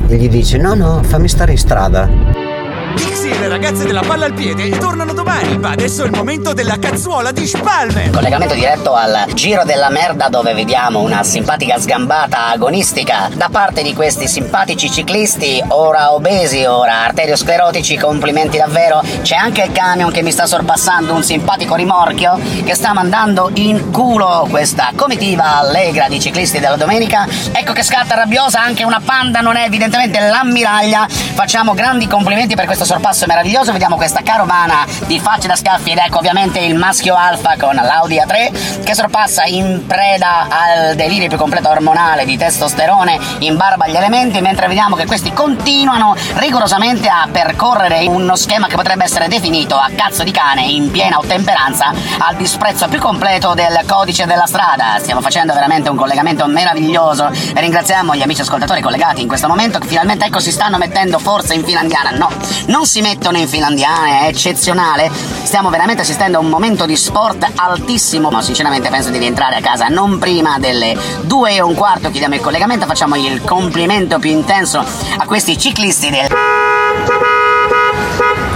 e 0.09 0.17
gli 0.17 0.29
dice 0.29 0.59
no 0.59 0.75
no 0.75 1.03
fammi 1.03 1.29
stare 1.29 1.53
in 1.53 1.59
strada. 1.59 2.50
Pixie 2.95 3.39
le 3.39 3.49
ragazze 3.49 3.85
della 3.85 4.03
palla 4.03 4.27
al 4.27 4.35
piede 4.35 4.69
tornano 4.79 5.13
domani, 5.13 5.57
ma 5.59 5.71
adesso 5.71 6.03
è 6.03 6.07
il 6.07 6.13
momento 6.13 6.53
della 6.53 6.79
cazzuola 6.79 7.33
di 7.33 7.47
Spalmer. 7.47 8.11
Collegamento 8.11 8.55
diretto 8.55 8.95
al 8.95 9.27
giro 9.35 9.65
della 9.65 9.89
merda 9.89 10.29
dove 10.29 10.53
vediamo 10.53 11.01
una 11.01 11.23
simpatica 11.23 11.79
sgambata 11.79 12.49
agonistica 12.49 13.31
da 13.35 13.49
parte 13.51 13.83
di 13.83 13.95
questi 13.95 14.29
simpatici 14.29 14.91
ciclisti, 14.91 15.63
ora 15.69 16.13
obesi, 16.13 16.65
ora 16.65 17.05
arteriosclerotici, 17.05 17.97
complimenti 17.97 18.59
davvero. 18.59 19.03
C'è 19.23 19.37
anche 19.37 19.63
il 19.63 19.73
camion 19.73 20.11
che 20.11 20.23
mi 20.23 20.33
sta 20.33 20.47
sorpassando 20.47 21.15
un 21.15 21.23
simpatico 21.23 21.77
rimorchio 21.77 22.39
che 22.65 22.75
sta 22.75 22.93
mandando 22.93 23.51
in 23.55 23.91
culo 23.91 24.47
questa 24.51 24.93
comitiva 24.95 25.59
allegra 25.59 26.09
di 26.09 26.21
ciclisti 26.21 26.59
della 26.59 26.77
domenica. 26.77 27.27
Ecco 27.53 27.73
che 27.73 27.83
scatta 27.83 28.15
rabbiosa 28.15 28.61
anche 28.61 28.85
una 28.85 29.01
panda, 29.03 29.41
non 29.41 29.57
è 29.57 29.65
evidentemente 29.65 30.21
l'ammiraglia. 30.21 31.07
Facciamo 31.09 31.75
grandi 31.75 32.07
complimenti 32.07 32.55
per 32.55 32.67
questo 32.67 32.80
sorpasso 32.85 33.27
meraviglioso. 33.27 33.73
Vediamo 33.73 33.97
questa 33.97 34.23
carovana 34.23 34.87
di 35.07 35.19
facce 35.21 35.49
da 35.49 35.57
scaffi 35.57 35.91
ed 35.91 35.99
ecco 35.99 36.19
ovviamente 36.19 36.59
il 36.61 36.77
maschio 36.77 37.15
alfa 37.15 37.57
con 37.59 37.75
l'Audi 37.75 38.17
A3 38.17 38.83
che 38.83 38.95
sorpassa 38.95 39.45
in 39.45 39.85
preda 39.87 40.47
al 40.49 40.95
delirio 40.95 41.29
più 41.29 41.39
completo 41.39 41.69
ormonale 41.69 42.25
di 42.25 42.37
testosterone 42.37 43.19
in 43.39 43.57
barba 43.57 43.85
agli 43.85 43.97
elementi, 43.97 44.41
mentre 44.41 44.67
vediamo 44.67 44.97
che 44.97 45.07
questi 45.07 45.33
continuano 45.33 46.15
rigorosamente 46.35 47.09
a 47.09 47.29
percorrere 47.31 48.07
uno 48.07 48.37
schema 48.37 48.67
che 48.67 48.77
potrebbe 48.77 49.05
essere 49.05 49.29
definito 49.29 49.77
a 49.77 49.91
cazzo 49.95 50.23
di 50.25 50.31
cane 50.31 50.63
in 50.63 50.91
piena 50.91 51.19
ottemperanza 51.19 51.93
al 52.19 52.37
disprezzo 52.37 52.89
più 52.89 52.99
completo 52.99 53.55
del 53.55 53.81
codice 53.87 54.27
della 54.27 54.47
strada. 54.47 54.97
Stiamo 54.99 55.21
facendo 55.21 55.53
veramente 55.53 55.91
un 55.91 55.97
collegamento 55.97 56.47
meraviglioso 56.47 57.31
ringraziamo 57.55 58.15
gli 58.15 58.23
amici 58.23 58.41
ascoltatori 58.41 58.81
collegati 58.81 59.21
in 59.21 59.29
questo 59.29 59.49
momento 59.49 59.79
che 59.79 59.87
finalmente 59.87 60.25
ecco 60.25 60.41
si 60.41 60.51
stanno 60.51 60.79
mettendo 60.79 61.19
forse 61.19 61.55
in 61.55 61.65
finlandiana. 61.65 62.11
No, 62.11 62.29
non 62.71 62.87
si 62.87 63.01
mettono 63.03 63.37
in 63.37 63.47
finlandiana, 63.47 64.23
è 64.23 64.27
eccezionale. 64.29 65.11
Stiamo 65.43 65.69
veramente 65.69 66.03
assistendo 66.03 66.39
a 66.39 66.41
un 66.41 66.49
momento 66.49 66.87
di 66.87 66.97
sport 66.97 67.47
altissimo, 67.57 68.31
ma 68.31 68.41
sinceramente 68.41 68.89
penso 68.89 69.11
di 69.11 69.19
rientrare 69.19 69.57
a 69.57 69.61
casa 69.61 69.89
non 69.89 70.19
prima 70.19 70.59
delle 70.59 70.97
due 71.23 71.55
e 71.55 71.61
un 71.61 71.75
quarto. 71.75 72.11
Chiudiamo 72.11 72.37
il 72.37 72.41
collegamento, 72.41 72.87
facciamo 72.87 73.17
il 73.17 73.43
complimento 73.43 74.19
più 74.19 74.31
intenso 74.31 74.79
a 74.79 75.25
questi 75.27 75.59
ciclisti 75.59 76.11
del... 76.11 76.29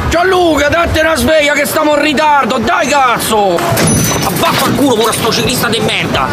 Gianluca, 0.08 0.68
date 0.68 1.00
una 1.00 1.16
sveglia 1.16 1.52
che 1.54 1.66
stiamo 1.66 1.94
in 1.94 2.00
ritardo, 2.00 2.58
dai 2.58 2.86
cazzo! 2.86 4.03
Abbaffa 4.34 4.68
il 4.68 4.74
culo 4.74 4.96
pure 4.96 5.12
sto 5.12 5.30
ciclista 5.30 5.68
di 5.68 5.78
merda! 5.78 6.26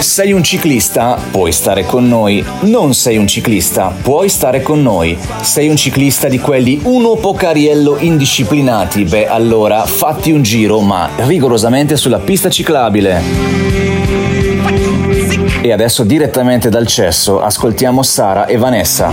Sei 0.00 0.32
un 0.32 0.42
ciclista? 0.42 1.16
Puoi 1.30 1.52
stare 1.52 1.84
con 1.84 2.08
noi. 2.08 2.44
Non 2.62 2.92
sei 2.92 3.16
un 3.16 3.28
ciclista? 3.28 3.94
Puoi 4.02 4.28
stare 4.28 4.62
con 4.62 4.82
noi. 4.82 5.16
Sei 5.42 5.68
un 5.68 5.76
ciclista 5.76 6.28
di 6.28 6.40
quelli 6.40 6.80
uno 6.82 7.14
pocariello 7.14 7.98
indisciplinati? 8.00 9.04
Beh, 9.04 9.28
allora 9.28 9.86
fatti 9.86 10.32
un 10.32 10.42
giro, 10.42 10.80
ma 10.80 11.08
rigorosamente 11.18 11.96
sulla 11.96 12.18
pista 12.18 12.50
ciclabile. 12.50 13.89
E 15.62 15.72
adesso 15.72 16.04
direttamente 16.04 16.70
dal 16.70 16.86
cesso 16.86 17.38
ascoltiamo 17.42 18.02
Sara 18.02 18.46
e 18.46 18.56
Vanessa. 18.56 19.12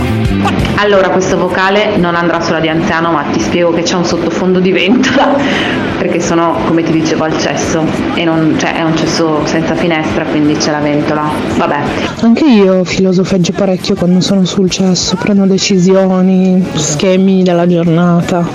Allora, 0.76 1.10
questo 1.10 1.36
vocale 1.36 1.98
non 1.98 2.14
andrà 2.14 2.40
sulla 2.40 2.58
di 2.58 2.68
anziano, 2.68 3.12
ma 3.12 3.24
ti 3.30 3.38
spiego 3.38 3.70
che 3.72 3.82
c'è 3.82 3.96
un 3.96 4.06
sottofondo 4.06 4.58
di 4.58 4.72
ventola, 4.72 5.36
perché 5.98 6.20
sono, 6.20 6.56
come 6.66 6.82
ti 6.82 6.92
dicevo, 6.92 7.24
al 7.24 7.38
cesso 7.38 7.84
e 8.14 8.24
non, 8.24 8.56
cioè, 8.58 8.76
è 8.76 8.82
un 8.82 8.96
cesso 8.96 9.44
senza 9.44 9.74
finestra, 9.74 10.24
quindi 10.24 10.54
c'è 10.54 10.70
la 10.70 10.78
ventola. 10.78 11.30
Vabbè. 11.56 11.78
Anche 12.22 12.46
io 12.46 12.82
filosofeggio 12.82 13.52
parecchio 13.52 13.94
quando 13.94 14.20
sono 14.20 14.46
sul 14.46 14.70
cesso, 14.70 15.16
prendo 15.16 15.44
decisioni, 15.44 16.66
schemi 16.72 17.42
della 17.42 17.66
giornata. 17.66 18.46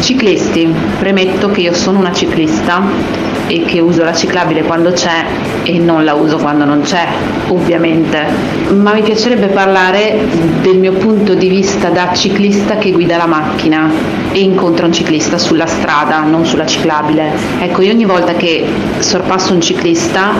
Ciclisti, 0.00 0.74
premetto 0.98 1.50
che 1.50 1.62
io 1.62 1.72
sono 1.72 2.00
una 2.00 2.12
ciclista 2.12 3.39
e 3.50 3.64
che 3.64 3.80
uso 3.80 4.04
la 4.04 4.14
ciclabile 4.14 4.62
quando 4.62 4.92
c'è 4.92 5.24
e 5.64 5.76
non 5.78 6.04
la 6.04 6.14
uso 6.14 6.36
quando 6.36 6.64
non 6.64 6.82
c'è, 6.82 7.04
ovviamente. 7.48 8.24
Ma 8.68 8.92
mi 8.92 9.02
piacerebbe 9.02 9.48
parlare 9.48 10.20
del 10.62 10.78
mio 10.78 10.92
punto 10.92 11.34
di 11.34 11.48
vista 11.48 11.88
da 11.88 12.12
ciclista 12.14 12.76
che 12.76 12.92
guida 12.92 13.16
la 13.16 13.26
macchina 13.26 13.90
e 14.30 14.38
incontra 14.38 14.86
un 14.86 14.92
ciclista 14.92 15.36
sulla 15.36 15.66
strada, 15.66 16.20
non 16.20 16.46
sulla 16.46 16.64
ciclabile. 16.64 17.32
Ecco, 17.58 17.82
io 17.82 17.92
ogni 17.92 18.04
volta 18.04 18.34
che 18.34 18.64
sorpasso 19.00 19.52
un 19.52 19.60
ciclista 19.60 20.30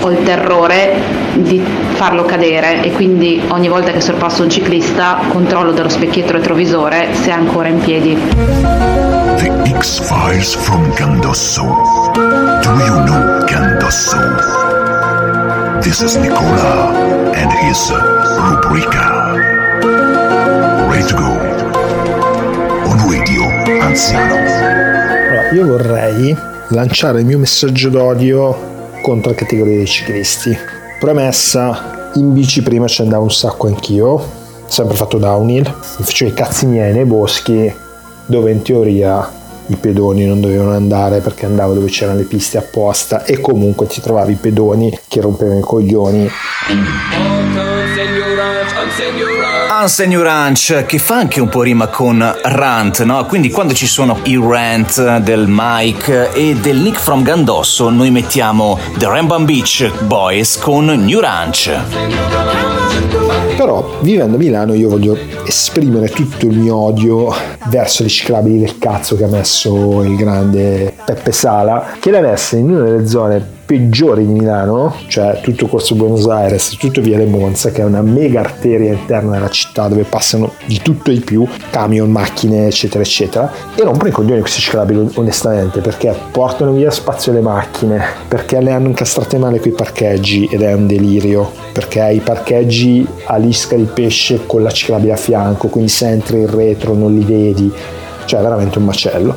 ho 0.00 0.10
il 0.10 0.22
terrore 0.22 1.00
di 1.32 1.62
farlo 1.94 2.24
cadere 2.26 2.82
e 2.82 2.92
quindi 2.92 3.40
ogni 3.48 3.68
volta 3.68 3.90
che 3.90 4.02
sorpasso 4.02 4.42
un 4.42 4.50
ciclista 4.50 5.18
controllo 5.28 5.72
dallo 5.72 5.88
specchietto 5.88 6.32
retrovisore 6.32 7.08
se 7.12 7.30
è 7.30 7.32
ancora 7.32 7.68
in 7.68 7.78
piedi. 7.78 8.99
The 9.40 9.48
X-Files 9.74 10.54
from 10.54 10.92
Gandosso. 10.92 11.62
Do 12.12 12.70
you 12.84 13.04
know 13.06 13.42
Gandosso? 13.46 14.20
This 15.80 16.02
is 16.02 16.16
Nicola 16.16 16.92
and 17.34 17.50
his 17.50 17.90
Rubrica. 18.36 19.32
Ready 20.90 21.06
to 21.06 21.16
go. 21.16 21.30
On 22.84 22.98
radio, 23.10 23.44
anziano. 23.80 24.34
Allora, 24.34 25.50
io 25.52 25.66
vorrei 25.66 26.36
lanciare 26.68 27.20
il 27.20 27.24
mio 27.24 27.38
messaggio 27.38 27.88
d'odio 27.88 28.90
contro 29.00 29.30
la 29.30 29.36
categoria 29.38 29.76
dei 29.76 29.86
ciclisti. 29.86 30.54
Premessa, 30.98 32.10
in 32.16 32.34
bici 32.34 32.62
prima 32.62 32.86
ci 32.88 33.00
andavo 33.00 33.22
un 33.22 33.30
sacco 33.30 33.68
anch'io, 33.68 34.22
sempre 34.66 34.96
fatto 34.96 35.16
downhill, 35.16 35.64
mi 35.64 36.04
facevo 36.04 36.30
i 36.30 36.34
cazzi 36.34 36.66
miei 36.66 36.92
nei 36.92 37.06
boschi, 37.06 37.88
dove 38.30 38.52
in 38.52 38.62
teoria 38.62 39.38
i 39.66 39.76
pedoni 39.76 40.24
non 40.24 40.40
dovevano 40.40 40.72
andare 40.72 41.20
perché 41.20 41.46
andavo 41.46 41.74
dove 41.74 41.88
c'erano 41.88 42.18
le 42.18 42.24
piste 42.24 42.58
apposta 42.58 43.24
e 43.24 43.40
comunque 43.40 43.86
ti 43.86 44.00
trovavi 44.00 44.32
i 44.32 44.36
pedoni 44.36 44.98
che 45.06 45.20
rompevano 45.20 45.58
i 45.58 45.62
coglioni. 45.62 46.30
Unsenior 49.80 50.24
Ranch 50.24 50.84
che 50.86 50.98
fa 50.98 51.16
anche 51.16 51.40
un 51.40 51.48
po' 51.48 51.62
rima 51.62 51.88
con 51.88 52.36
rant, 52.42 53.02
no? 53.02 53.24
Quindi 53.26 53.50
quando 53.50 53.72
ci 53.72 53.86
sono 53.86 54.18
i 54.24 54.38
rant 54.40 55.18
del 55.18 55.46
Mike 55.48 56.32
e 56.32 56.54
del 56.54 56.78
Nick 56.78 57.00
from 57.00 57.22
Gandosso, 57.22 57.88
noi 57.90 58.10
mettiamo 58.10 58.78
The 58.98 59.06
Ramban 59.06 59.44
Beach 59.44 59.90
Boys 60.02 60.58
con 60.58 60.84
New 60.84 61.20
Ranch. 61.20 62.79
Però 63.56 63.98
vivendo 64.00 64.36
a 64.36 64.38
Milano 64.38 64.74
io 64.74 64.88
voglio 64.88 65.16
esprimere 65.44 66.08
tutto 66.08 66.46
il 66.46 66.56
mio 66.56 66.76
odio 66.76 67.32
verso 67.68 68.02
le 68.02 68.08
ciclabili 68.08 68.60
del 68.60 68.78
cazzo 68.78 69.16
che 69.16 69.24
ha 69.24 69.28
messo 69.28 70.02
il 70.02 70.16
grande 70.16 70.94
Peppe 71.04 71.32
Sala, 71.32 71.96
che 72.00 72.10
le 72.10 72.18
ha 72.18 72.56
in 72.56 72.70
una 72.70 72.84
delle 72.84 73.06
zone 73.06 73.58
peggiori 73.70 74.26
di 74.26 74.32
Milano, 74.32 74.96
cioè 75.06 75.38
tutto 75.42 75.68
Corso 75.68 75.94
Buenos 75.94 76.26
Aires, 76.26 76.70
tutto 76.76 77.00
Viale 77.00 77.24
Monza, 77.24 77.70
che 77.70 77.82
è 77.82 77.84
una 77.84 78.02
mega 78.02 78.40
arteria 78.40 78.92
interna 78.92 79.30
della 79.30 79.48
città 79.48 79.86
dove 79.86 80.02
passano 80.02 80.54
di 80.66 80.80
tutto 80.82 81.12
e 81.12 81.14
di 81.14 81.20
più, 81.20 81.46
camion, 81.70 82.10
macchine, 82.10 82.66
eccetera, 82.66 83.04
eccetera, 83.04 83.52
e 83.76 83.82
rompono 83.84 84.08
i 84.08 84.12
coglioni 84.12 84.40
questi 84.40 84.60
ciclabili 84.60 85.10
onestamente, 85.14 85.78
perché 85.80 86.12
portano 86.32 86.72
via 86.72 86.90
spazio 86.90 87.30
alle 87.30 87.42
macchine, 87.42 88.02
perché 88.26 88.60
le 88.60 88.72
hanno 88.72 88.88
incastrate 88.88 89.38
male 89.38 89.60
quei 89.60 89.72
parcheggi 89.72 90.48
ed 90.50 90.62
è 90.62 90.72
un 90.72 90.88
delirio, 90.88 91.48
perché 91.72 92.10
i 92.10 92.18
parcheggi 92.18 92.79
a 93.24 93.36
lisca 93.36 93.76
di 93.76 93.84
pesce 93.84 94.46
con 94.46 94.62
la 94.62 94.70
ciclabile 94.70 95.12
a 95.12 95.16
fianco, 95.16 95.68
quindi 95.68 95.90
se 95.90 96.08
entri 96.08 96.38
in 96.40 96.50
retro 96.50 96.94
non 96.94 97.12
li 97.12 97.24
vedi, 97.24 97.72
cioè 98.24 98.40
veramente 98.40 98.78
un 98.78 98.84
macello. 98.84 99.34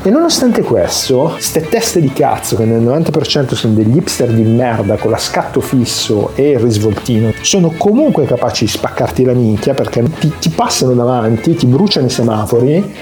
E 0.00 0.10
nonostante 0.10 0.62
questo, 0.62 1.34
ste 1.38 1.68
teste 1.68 2.00
di 2.00 2.12
cazzo 2.12 2.56
che 2.56 2.64
nel 2.64 2.80
90% 2.80 3.54
sono 3.54 3.74
degli 3.74 3.96
hipster 3.96 4.30
di 4.30 4.42
merda 4.42 4.96
con 4.96 5.10
la 5.10 5.18
scatto 5.18 5.60
fisso 5.60 6.30
e 6.34 6.50
il 6.50 6.58
risvoltino, 6.60 7.32
sono 7.42 7.74
comunque 7.76 8.24
capaci 8.24 8.64
di 8.64 8.70
spaccarti 8.70 9.24
la 9.24 9.32
minchia 9.32 9.74
perché 9.74 10.04
ti, 10.20 10.32
ti 10.38 10.50
passano 10.50 10.94
davanti, 10.94 11.54
ti 11.54 11.66
bruciano 11.66 12.06
i 12.06 12.10
semafori 12.10 12.94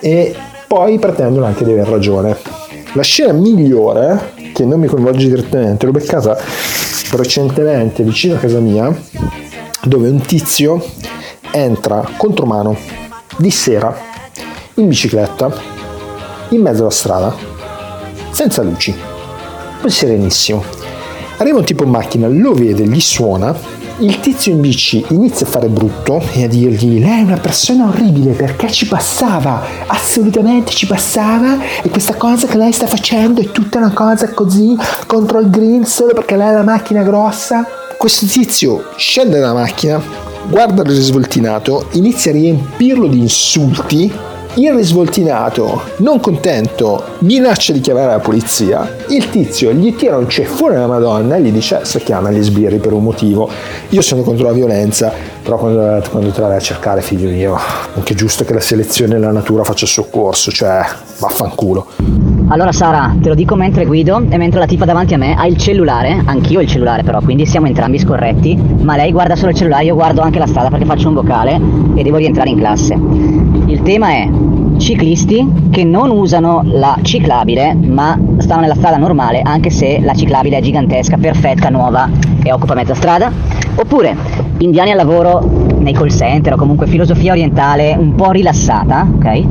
e 0.00 0.34
poi 0.66 0.98
pretendono 0.98 1.46
anche 1.46 1.64
di 1.64 1.70
aver 1.70 1.88
ragione. 1.88 2.36
La 2.94 3.02
scena 3.02 3.32
migliore, 3.32 4.32
che 4.52 4.64
non 4.64 4.80
mi 4.80 4.88
coinvolge 4.88 5.28
direttamente, 5.28 5.86
l'ho 5.86 5.92
beccata 5.92 6.36
recentemente 7.16 8.02
vicino 8.02 8.34
a 8.34 8.38
casa 8.38 8.60
mia, 8.60 8.94
dove 9.82 10.08
un 10.08 10.20
tizio 10.20 10.84
entra 11.50 12.08
contromano 12.16 12.76
di 13.36 13.50
sera 13.50 13.96
in 14.74 14.88
bicicletta 14.88 15.52
in 16.50 16.60
mezzo 16.62 16.82
alla 16.82 16.90
strada, 16.90 17.34
senza 18.30 18.62
luci, 18.62 18.94
poi 19.80 19.90
serenissimo. 19.90 20.62
Arriva 21.36 21.58
un 21.58 21.64
tipo 21.64 21.84
in 21.84 21.90
macchina, 21.90 22.28
lo 22.28 22.52
vede, 22.52 22.84
gli 22.84 23.00
suona, 23.00 23.56
il 24.00 24.18
tizio 24.20 24.52
in 24.52 24.60
bici 24.62 25.04
inizia 25.10 25.46
a 25.46 25.50
fare 25.50 25.68
brutto 25.68 26.22
e 26.32 26.44
a 26.44 26.48
dirgli 26.48 27.00
lei 27.00 27.20
è 27.20 27.22
una 27.22 27.36
persona 27.36 27.86
orribile 27.88 28.32
perché 28.32 28.70
ci 28.70 28.86
passava, 28.86 29.62
assolutamente 29.86 30.70
ci 30.72 30.86
passava 30.86 31.58
e 31.82 31.90
questa 31.90 32.14
cosa 32.14 32.46
che 32.46 32.56
lei 32.56 32.72
sta 32.72 32.86
facendo 32.86 33.42
è 33.42 33.50
tutta 33.50 33.76
una 33.76 33.92
cosa 33.92 34.30
così 34.30 34.74
contro 35.06 35.38
il 35.40 35.50
green 35.50 35.84
solo 35.84 36.14
perché 36.14 36.36
lei 36.36 36.48
ha 36.48 36.52
la 36.52 36.62
macchina 36.62 37.02
grossa. 37.02 37.66
Questo 37.98 38.24
tizio 38.24 38.88
scende 38.96 39.38
dalla 39.38 39.52
macchina, 39.52 40.02
guarda 40.48 40.80
il 40.80 40.88
risvoltinato, 40.88 41.88
inizia 41.92 42.30
a 42.30 42.34
riempirlo 42.34 43.06
di 43.06 43.18
insulti 43.18 44.10
il 44.54 44.72
risvoltinato, 44.72 45.82
non 45.98 46.18
contento, 46.18 47.02
minaccia 47.20 47.72
di 47.72 47.80
chiamare 47.80 48.06
la 48.06 48.18
polizia. 48.18 48.96
Il 49.08 49.30
tizio 49.30 49.72
gli 49.72 49.94
tira 49.94 50.16
un 50.16 50.28
ceffone 50.28 50.76
alla 50.76 50.86
Madonna 50.86 51.36
e 51.36 51.40
gli 51.42 51.52
dice: 51.52 51.80
Se 51.84 52.00
chiama 52.02 52.30
gli 52.30 52.42
sbirri 52.42 52.78
per 52.78 52.92
un 52.92 53.04
motivo. 53.04 53.48
Io 53.90 54.02
sono 54.02 54.22
contro 54.22 54.46
la 54.46 54.52
violenza, 54.52 55.12
però 55.42 55.56
quando, 55.56 56.02
quando 56.10 56.30
te 56.30 56.40
la 56.40 56.48
vai 56.48 56.56
a 56.56 56.60
cercare, 56.60 57.00
figlio 57.00 57.30
mio, 57.30 57.56
anche 57.94 58.14
giusto 58.14 58.44
che 58.44 58.52
la 58.52 58.60
selezione 58.60 59.14
e 59.14 59.18
la 59.18 59.30
natura 59.30 59.62
faccia 59.62 59.84
il 59.84 59.90
suo 59.90 60.06
corso, 60.10 60.50
cioè 60.50 60.84
vaffanculo. 61.18 62.39
Allora 62.52 62.72
Sara, 62.72 63.14
te 63.20 63.28
lo 63.28 63.36
dico 63.36 63.54
mentre 63.54 63.86
guido 63.86 64.24
e 64.28 64.36
mentre 64.36 64.58
la 64.58 64.66
tipa 64.66 64.84
davanti 64.84 65.14
a 65.14 65.18
me 65.18 65.34
ha 65.36 65.46
il 65.46 65.56
cellulare, 65.56 66.20
anch'io 66.24 66.58
ho 66.58 66.62
il 66.62 66.66
cellulare 66.66 67.04
però, 67.04 67.20
quindi 67.20 67.46
siamo 67.46 67.68
entrambi 67.68 67.96
scorretti, 67.96 68.60
ma 68.82 68.96
lei 68.96 69.12
guarda 69.12 69.36
solo 69.36 69.52
il 69.52 69.56
cellulare, 69.56 69.84
io 69.84 69.94
guardo 69.94 70.20
anche 70.20 70.40
la 70.40 70.48
strada 70.48 70.68
perché 70.68 70.84
faccio 70.84 71.06
un 71.06 71.14
vocale 71.14 71.60
e 71.94 72.02
devo 72.02 72.16
rientrare 72.16 72.50
in 72.50 72.56
classe. 72.56 72.94
Il 73.66 73.82
tema 73.82 74.08
è 74.08 74.28
ciclisti 74.78 75.68
che 75.70 75.84
non 75.84 76.10
usano 76.10 76.62
la 76.64 76.98
ciclabile 77.02 77.72
ma 77.72 78.18
stanno 78.38 78.62
nella 78.62 78.74
strada 78.74 78.96
normale 78.96 79.42
anche 79.44 79.70
se 79.70 80.00
la 80.00 80.14
ciclabile 80.14 80.58
è 80.58 80.60
gigantesca, 80.60 81.18
perfetta, 81.18 81.68
nuova 81.68 82.10
e 82.42 82.50
occupa 82.50 82.74
mezza 82.74 82.94
strada, 82.94 83.30
oppure 83.76 84.16
indiani 84.58 84.90
al 84.90 84.96
lavoro 84.96 85.48
nei 85.78 85.92
call 85.92 86.08
center 86.08 86.54
o 86.54 86.56
comunque 86.56 86.88
filosofia 86.88 87.30
orientale 87.30 87.94
un 87.96 88.16
po' 88.16 88.32
rilassata, 88.32 89.06
ok? 89.14 89.44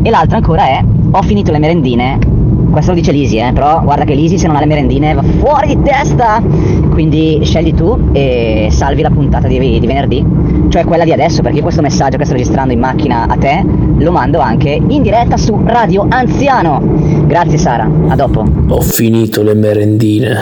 E 0.00 0.08
l'altra 0.08 0.38
ancora 0.38 0.64
è 0.68 0.82
ho 1.10 1.22
finito 1.22 1.52
le 1.52 1.58
merendine 1.58 2.36
questo 2.76 2.92
lo 2.92 3.00
dice 3.00 3.12
Lisi, 3.12 3.38
eh, 3.38 3.52
però 3.54 3.80
guarda 3.82 4.04
che 4.04 4.12
Lisi 4.12 4.38
se 4.38 4.46
non 4.46 4.56
ha 4.56 4.60
le 4.60 4.66
merendine 4.66 5.14
va 5.14 5.22
fuori 5.22 5.68
di 5.68 5.80
testa. 5.82 6.42
Quindi 6.90 7.40
scegli 7.42 7.72
tu 7.72 8.10
e 8.12 8.68
salvi 8.70 9.00
la 9.00 9.08
puntata 9.08 9.48
di, 9.48 9.80
di 9.80 9.86
venerdì, 9.86 10.22
cioè 10.68 10.84
quella 10.84 11.04
di 11.04 11.12
adesso, 11.12 11.40
perché 11.40 11.62
questo 11.62 11.80
messaggio 11.80 12.18
che 12.18 12.26
sto 12.26 12.34
registrando 12.34 12.74
in 12.74 12.80
macchina 12.80 13.28
a 13.28 13.36
te 13.38 13.64
lo 13.96 14.12
mando 14.12 14.40
anche 14.40 14.78
in 14.88 15.00
diretta 15.00 15.38
su 15.38 15.58
Radio 15.64 16.04
Anziano. 16.06 16.82
Grazie 17.26 17.56
Sara, 17.56 17.90
a 18.08 18.14
dopo. 18.14 18.44
Ho 18.68 18.80
finito 18.82 19.42
le 19.42 19.54
merendine. 19.54 20.36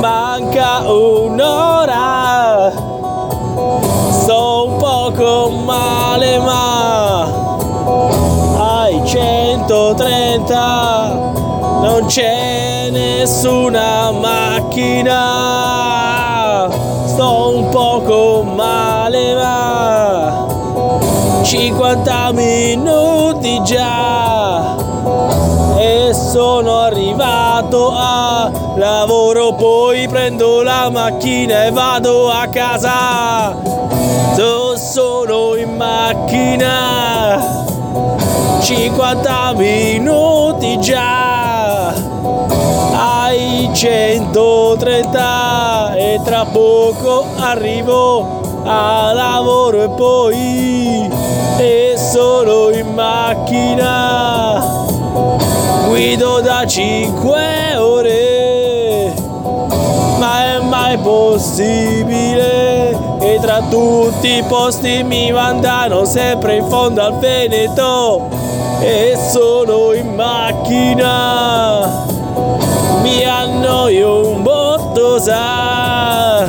Manca 0.00 0.88
un'ora, 0.88 2.70
sto 4.10 4.68
un 4.68 4.76
poco 4.78 5.50
male 5.64 6.38
ma 6.38 7.42
ai 8.84 9.04
130 9.04 11.43
non 11.84 12.06
c'è 12.06 12.88
nessuna 12.90 14.10
macchina, 14.10 15.12
sto 17.04 17.58
un 17.58 17.68
poco 17.68 18.42
male 18.42 19.34
ma 19.34 20.46
50 21.42 22.32
minuti 22.32 23.62
già. 23.64 24.76
E 25.76 26.14
sono 26.14 26.80
arrivato 26.80 27.92
a 27.94 28.50
lavoro 28.76 29.52
poi 29.52 30.08
prendo 30.08 30.62
la 30.62 30.88
macchina 30.88 31.66
e 31.66 31.70
vado 31.70 32.30
a 32.30 32.46
casa. 32.46 33.54
Sono 34.76 35.54
in 35.56 35.76
macchina. 35.76 37.62
50 38.60 39.52
minuti 39.54 40.78
già 40.80 41.33
130 43.74 45.94
e 45.96 46.20
tra 46.22 46.44
poco 46.44 47.24
arrivo 47.38 48.62
a 48.64 49.12
lavoro 49.12 49.82
e 49.82 49.88
poi 49.88 51.10
e 51.58 51.94
solo 51.96 52.72
in 52.72 52.86
macchina. 52.94 54.62
Guido 55.88 56.40
da 56.40 56.64
5 56.64 57.74
ore 57.76 59.12
ma 60.18 60.54
è 60.54 60.60
mai 60.60 60.96
possibile 60.98 62.96
che 63.18 63.38
tra 63.40 63.60
tutti 63.68 64.36
i 64.36 64.44
posti 64.44 65.02
mi 65.02 65.32
mandano 65.32 66.04
sempre 66.04 66.54
in 66.56 66.68
fondo 66.68 67.02
al 67.02 67.18
Veneto? 67.18 68.28
E 68.80 69.18
sono 69.32 69.92
in 69.92 70.14
macchina 70.14 72.13
mi 73.04 73.22
annoio 73.22 74.28
un 74.30 74.42
botto 74.42 75.18
sa. 75.20 76.46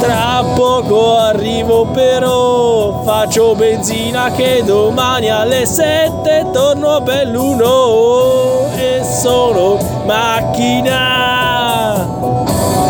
Tra 0.00 0.42
poco 0.56 1.16
arrivo 1.16 1.86
però 1.86 3.02
faccio 3.04 3.54
benzina 3.54 4.32
che 4.32 4.64
domani 4.64 5.30
alle 5.30 5.64
7 5.66 6.48
torno 6.52 6.96
a 6.96 7.00
Belluno. 7.00 8.66
E 8.74 9.04
sono 9.04 9.78
in 9.78 10.02
macchina 10.06 11.38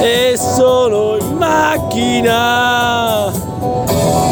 e 0.01 0.39
sono 0.39 1.17
in 1.21 1.37
macchina. 1.37 3.31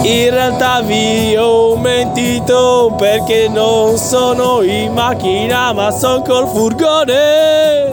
In 0.03 0.31
realtà 0.31 0.81
vi 0.81 1.37
ho 1.37 1.77
mentito 1.77 2.95
perché 2.97 3.49
non 3.49 3.99
sono 3.99 4.63
in 4.63 4.95
macchina 4.95 5.75
ma 5.75 5.91
sono 5.91 6.23
col 6.23 6.49
furgone. 6.49 7.88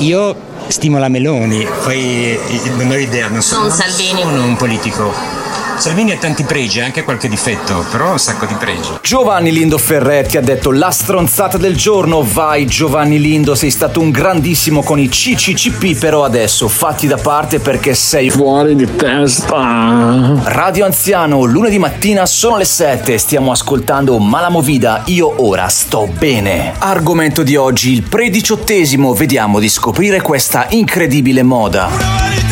Io 0.00 0.34
stimo 0.68 0.98
la 0.98 1.08
Meloni, 1.08 1.66
poi 1.84 2.38
non 2.76 2.90
ho 2.90 2.96
idea, 2.96 3.28
non 3.28 3.42
sono, 3.42 3.62
Non 3.66 3.70
Salvini. 3.70 4.22
sono 4.22 4.44
un 4.44 4.56
politico. 4.56 5.39
Salvini 5.80 6.12
ha 6.12 6.18
tanti 6.18 6.42
pregi, 6.42 6.78
ha 6.78 6.84
anche 6.84 7.04
qualche 7.04 7.26
difetto, 7.26 7.86
però 7.90 8.10
un 8.10 8.18
sacco 8.18 8.44
di 8.44 8.52
pregi. 8.52 8.98
Giovanni 9.00 9.50
Lindo 9.50 9.78
Ferretti 9.78 10.36
ha 10.36 10.42
detto 10.42 10.72
la 10.72 10.90
stronzata 10.90 11.56
del 11.56 11.74
giorno, 11.74 12.22
vai 12.22 12.66
Giovanni 12.66 13.18
Lindo, 13.18 13.54
sei 13.54 13.70
stato 13.70 13.98
un 13.98 14.10
grandissimo 14.10 14.82
con 14.82 14.98
i 14.98 15.08
CCCP, 15.08 15.98
però 15.98 16.24
adesso 16.24 16.68
fatti 16.68 17.06
da 17.06 17.16
parte 17.16 17.60
perché 17.60 17.94
sei 17.94 18.28
fuori 18.28 18.76
di 18.76 18.94
testa. 18.94 20.38
Radio 20.44 20.84
Anziano, 20.84 21.44
lunedì 21.44 21.78
mattina 21.78 22.26
sono 22.26 22.58
le 22.58 22.66
7, 22.66 23.16
stiamo 23.16 23.50
ascoltando 23.50 24.18
Malamovida, 24.18 25.04
io 25.06 25.32
ora 25.42 25.66
sto 25.68 26.06
bene. 26.06 26.74
Argomento 26.76 27.42
di 27.42 27.56
oggi, 27.56 27.92
il 27.92 28.02
prediciottesimo, 28.02 29.14
vediamo 29.14 29.58
di 29.58 29.70
scoprire 29.70 30.20
questa 30.20 30.66
incredibile 30.68 31.42
moda. 31.42 32.49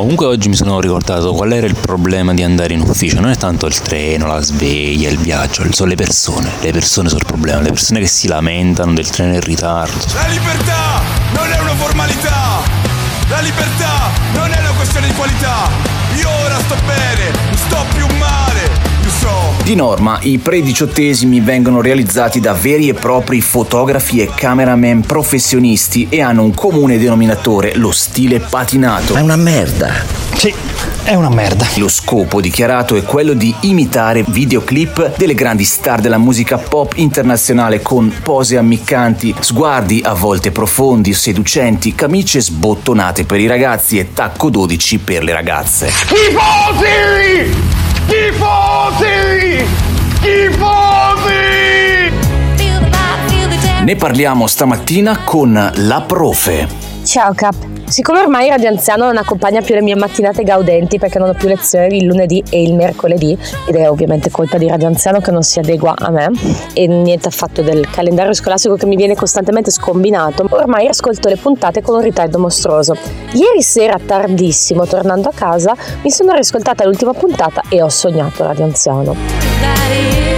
Comunque 0.00 0.24
oggi 0.24 0.48
mi 0.48 0.56
sono 0.56 0.80
ricordato 0.80 1.34
qual 1.34 1.52
era 1.52 1.66
il 1.66 1.74
problema 1.74 2.32
di 2.32 2.42
andare 2.42 2.72
in 2.72 2.80
ufficio. 2.80 3.20
Non 3.20 3.28
è 3.28 3.36
tanto 3.36 3.66
il 3.66 3.78
treno, 3.82 4.26
la 4.26 4.40
sveglia, 4.40 5.10
il 5.10 5.18
viaggio, 5.18 5.62
sono 5.72 5.90
le 5.90 5.94
persone. 5.94 6.50
Le 6.62 6.72
persone 6.72 7.10
sono 7.10 7.20
il 7.20 7.26
problema, 7.26 7.60
le 7.60 7.68
persone 7.68 8.00
che 8.00 8.06
si 8.06 8.26
lamentano 8.26 8.94
del 8.94 9.10
treno 9.10 9.34
in 9.34 9.42
ritardo. 9.42 9.98
La 10.14 10.26
libertà 10.28 11.02
non 11.34 11.52
è 11.52 11.60
una 11.60 11.74
formalità! 11.74 12.62
La 13.28 13.40
libertà 13.40 14.10
non 14.32 14.50
è 14.50 14.58
una 14.60 14.72
questione 14.72 15.06
di 15.06 15.12
qualità! 15.12 15.69
Di 19.70 19.76
norma, 19.76 20.18
i 20.22 20.38
prediciottesimi 20.38 21.38
vengono 21.38 21.80
realizzati 21.80 22.40
da 22.40 22.54
veri 22.54 22.88
e 22.88 22.94
propri 22.94 23.40
fotografi 23.40 24.20
e 24.20 24.28
cameraman 24.34 25.02
professionisti 25.02 26.08
e 26.10 26.20
hanno 26.20 26.42
un 26.42 26.52
comune 26.54 26.98
denominatore, 26.98 27.76
lo 27.76 27.92
stile 27.92 28.40
patinato. 28.40 29.14
È 29.14 29.20
una 29.20 29.36
merda. 29.36 29.92
Sì, 30.34 30.52
è 31.04 31.14
una 31.14 31.28
merda. 31.28 31.68
Lo 31.76 31.86
scopo 31.86 32.40
dichiarato 32.40 32.96
è 32.96 33.04
quello 33.04 33.32
di 33.32 33.54
imitare 33.60 34.24
videoclip 34.26 35.16
delle 35.16 35.34
grandi 35.34 35.62
star 35.62 36.00
della 36.00 36.18
musica 36.18 36.58
pop 36.58 36.94
internazionale 36.96 37.80
con 37.80 38.12
pose 38.24 38.56
ammiccanti, 38.56 39.32
sguardi 39.38 40.02
a 40.04 40.14
volte 40.14 40.50
profondi, 40.50 41.14
seducenti, 41.14 41.94
camicie 41.94 42.40
sbottonate 42.40 43.24
per 43.24 43.38
i 43.38 43.46
ragazzi 43.46 44.00
e 44.00 44.12
tacco 44.12 44.50
12 44.50 44.98
per 44.98 45.22
le 45.22 45.32
ragazze. 45.32 45.90
Schifosi! 45.90 47.69
Schifosi! 48.10 49.64
Schifosi! 50.16 51.30
Ne 53.84 53.94
parliamo 53.94 54.48
stamattina 54.48 55.20
con 55.22 55.70
la 55.72 56.00
profe. 56.00 56.66
Ciao 57.04 57.32
Cap, 57.34 57.54
siccome 57.90 58.20
ormai 58.20 58.48
Radio 58.48 58.68
Anziano 58.68 59.06
non 59.06 59.16
accompagna 59.16 59.60
più 59.60 59.74
le 59.74 59.82
mie 59.82 59.96
mattinate 59.96 60.44
gaudenti 60.44 60.98
perché 60.98 61.18
non 61.18 61.30
ho 61.30 61.34
più 61.34 61.48
lezioni 61.48 61.96
il 61.96 62.06
lunedì 62.06 62.42
e 62.48 62.62
il 62.62 62.74
mercoledì 62.74 63.36
ed 63.66 63.74
è 63.74 63.90
ovviamente 63.90 64.30
colpa 64.30 64.58
di 64.58 64.68
Radio 64.68 64.86
Anziano 64.86 65.20
che 65.20 65.32
non 65.32 65.42
si 65.42 65.58
adegua 65.58 65.94
a 65.98 66.10
me 66.10 66.30
e 66.72 66.86
niente 66.86 67.26
affatto 67.26 67.62
del 67.62 67.90
calendario 67.90 68.32
scolastico 68.32 68.76
che 68.76 68.86
mi 68.86 68.94
viene 68.94 69.16
costantemente 69.16 69.72
scombinato, 69.72 70.46
ormai 70.50 70.86
ascolto 70.86 71.28
le 71.28 71.36
puntate 71.36 71.82
con 71.82 71.96
un 71.96 72.02
ritardo 72.02 72.38
mostruoso. 72.38 72.96
Ieri 73.32 73.62
sera 73.62 73.98
tardissimo, 73.98 74.86
tornando 74.86 75.28
a 75.28 75.32
casa, 75.34 75.74
mi 76.02 76.10
sono 76.10 76.32
riscoltata 76.32 76.84
l'ultima 76.84 77.12
puntata 77.12 77.62
e 77.68 77.82
ho 77.82 77.88
sognato 77.88 78.44
Radio 78.44 78.64
Anziano. 78.64 80.29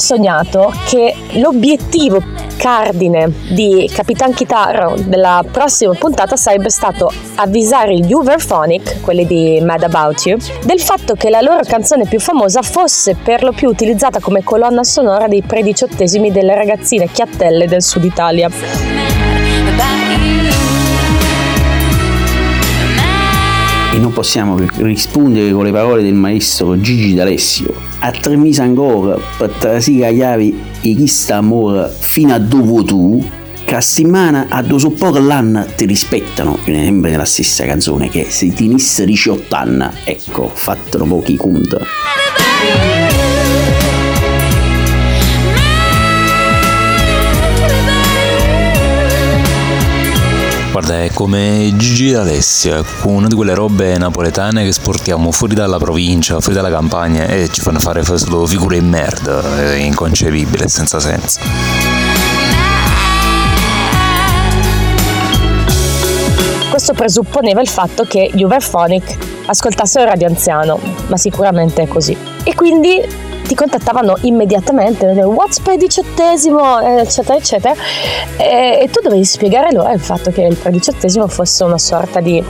Sognato 0.00 0.72
che 0.86 1.14
l'obiettivo 1.34 2.22
cardine 2.56 3.32
di 3.50 3.88
Capitan 3.92 4.34
Chitarro 4.34 4.94
della 4.96 5.44
prossima 5.50 5.94
puntata 5.94 6.36
sarebbe 6.36 6.68
stato 6.68 7.10
avvisare 7.36 7.96
gli 7.98 8.12
Uberphonic, 8.12 9.00
quelli 9.00 9.26
di 9.26 9.60
Mad 9.62 9.82
About 9.82 10.26
You, 10.26 10.38
del 10.64 10.80
fatto 10.80 11.14
che 11.14 11.30
la 11.30 11.40
loro 11.40 11.62
canzone 11.62 12.06
più 12.06 12.20
famosa 12.20 12.62
fosse 12.62 13.14
per 13.14 13.42
lo 13.42 13.52
più 13.52 13.68
utilizzata 13.68 14.20
come 14.20 14.42
colonna 14.42 14.82
sonora 14.82 15.28
dei 15.28 15.42
prediciottesimi 15.42 16.30
delle 16.32 16.54
ragazzine 16.54 17.10
chiattelle 17.10 17.66
del 17.66 17.82
sud 17.82 18.04
Italia. 18.04 19.19
Non 24.10 24.12
possiamo 24.12 24.58
rispondere 24.78 25.52
con 25.52 25.64
le 25.64 25.70
parole 25.70 26.02
del 26.02 26.14
maestro 26.14 26.78
Gigi 26.80 27.14
D'Alessio. 27.14 27.72
A 28.00 28.10
tre 28.10 28.36
mesi 28.36 28.60
ancora 28.60 29.16
per 29.38 29.50
trasire 29.50 30.12
chiavi 30.12 30.60
e 30.80 30.94
chi 30.94 31.06
sta 31.06 31.36
amore 31.36 31.94
fino 31.96 32.34
a 32.34 32.38
dove 32.38 32.84
tu, 32.84 33.24
che 33.64 33.80
settimana 33.80 34.46
a 34.48 34.62
due 34.62 34.90
poco 34.90 35.20
l'anno 35.20 35.64
ti 35.76 35.86
rispettano. 35.86 36.58
Viene 36.64 36.84
sempre 36.84 37.10
nella 37.10 37.24
stessa 37.24 37.64
canzone 37.64 38.08
che 38.08 38.26
se 38.28 38.52
tenisse 38.52 39.04
18 39.04 39.54
anni, 39.54 39.86
ecco, 40.04 40.50
fatelo 40.52 41.04
pochi 41.04 41.36
conti. 41.36 41.76
Guarda, 50.90 51.04
è 51.04 51.14
come 51.14 51.72
Gigi 51.76 52.10
D'Alessia, 52.10 52.82
una 53.04 53.28
di 53.28 53.36
quelle 53.36 53.54
robe 53.54 53.96
napoletane 53.96 54.62
che 54.62 54.70
esportiamo 54.70 55.30
fuori 55.30 55.54
dalla 55.54 55.78
provincia, 55.78 56.40
fuori 56.40 56.56
dalla 56.56 56.70
campagna 56.70 57.26
e 57.26 57.48
ci 57.48 57.60
fanno 57.60 57.78
fare 57.78 58.02
solo 58.02 58.44
figure 58.44 58.76
in 58.76 58.88
merda, 58.88 59.40
è 59.56 59.74
inconcepibile, 59.76 60.66
senza 60.66 60.98
senso. 60.98 61.38
Questo 66.70 66.92
presupponeva 66.94 67.60
il 67.60 67.68
fatto 67.68 68.02
che 68.02 68.28
gli 68.32 68.42
Uberphonic 68.42 69.16
ascoltassero 69.46 70.06
Radio 70.06 70.26
Anziano, 70.26 70.80
ma 71.06 71.16
sicuramente 71.16 71.82
è 71.82 71.86
così. 71.86 72.16
E 72.42 72.52
quindi 72.56 73.00
ti 73.50 73.56
contattavano 73.56 74.16
immediatamente, 74.20 75.06
what's 75.24 75.58
prediciottesimo, 75.58 76.78
eccetera, 77.00 77.36
eccetera, 77.36 77.74
e, 78.36 78.78
e 78.80 78.88
tu 78.92 79.00
dovevi 79.00 79.24
spiegare 79.24 79.72
loro 79.72 79.90
il 79.90 79.98
fatto 79.98 80.30
che 80.30 80.42
il 80.42 80.54
prediciottesimo 80.54 81.26
fosse 81.26 81.64
una 81.64 81.76
sorta 81.76 82.20
di 82.20 82.40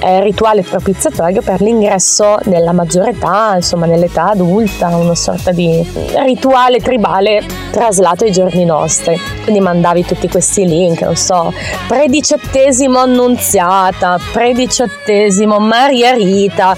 eh, 0.00 0.22
rituale 0.22 0.62
propiziatorio 0.62 1.40
per 1.40 1.62
l'ingresso 1.62 2.36
nella 2.44 2.72
maggiore 2.72 3.12
età, 3.12 3.52
insomma 3.54 3.86
nell'età 3.86 4.32
adulta, 4.32 4.94
una 4.96 5.14
sorta 5.14 5.50
di 5.50 5.82
rituale 6.24 6.78
tribale 6.80 7.42
traslato 7.70 8.24
ai 8.24 8.32
giorni 8.32 8.66
nostri. 8.66 9.18
Quindi 9.42 9.60
mandavi 9.60 10.04
tutti 10.04 10.28
questi 10.28 10.66
link, 10.66 11.00
non 11.00 11.16
so, 11.16 11.54
prediciottesimo 11.88 12.98
annunziata, 12.98 14.18
prediciottesimo 14.32 15.58
Maria 15.58 16.12
Rita, 16.12 16.76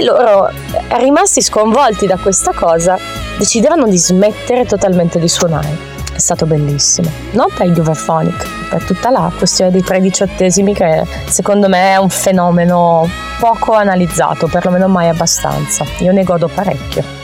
e 0.00 0.04
loro, 0.04 0.50
rimasti 0.98 1.42
sconvolti 1.42 2.06
da 2.06 2.16
questa 2.16 2.52
cosa, 2.52 2.98
decidevano 3.38 3.86
di 3.86 3.98
smettere 3.98 4.64
totalmente 4.64 5.18
di 5.18 5.28
suonare. 5.28 5.88
È 6.12 6.18
stato 6.18 6.46
bellissimo. 6.46 7.10
Non 7.32 7.48
per 7.54 7.68
gli 7.68 7.78
Uberphonic, 7.78 8.68
per 8.68 8.82
tutta 8.84 9.10
la 9.10 9.30
questione 9.36 9.70
dei 9.70 9.82
prediciottesimi 9.82 10.74
che 10.74 11.04
secondo 11.26 11.68
me 11.68 11.92
è 11.92 11.96
un 11.96 12.10
fenomeno 12.10 13.08
poco 13.38 13.72
analizzato, 13.72 14.48
perlomeno 14.48 14.88
mai 14.88 15.08
abbastanza. 15.08 15.84
Io 15.98 16.12
ne 16.12 16.24
godo 16.24 16.48
parecchio. 16.48 17.19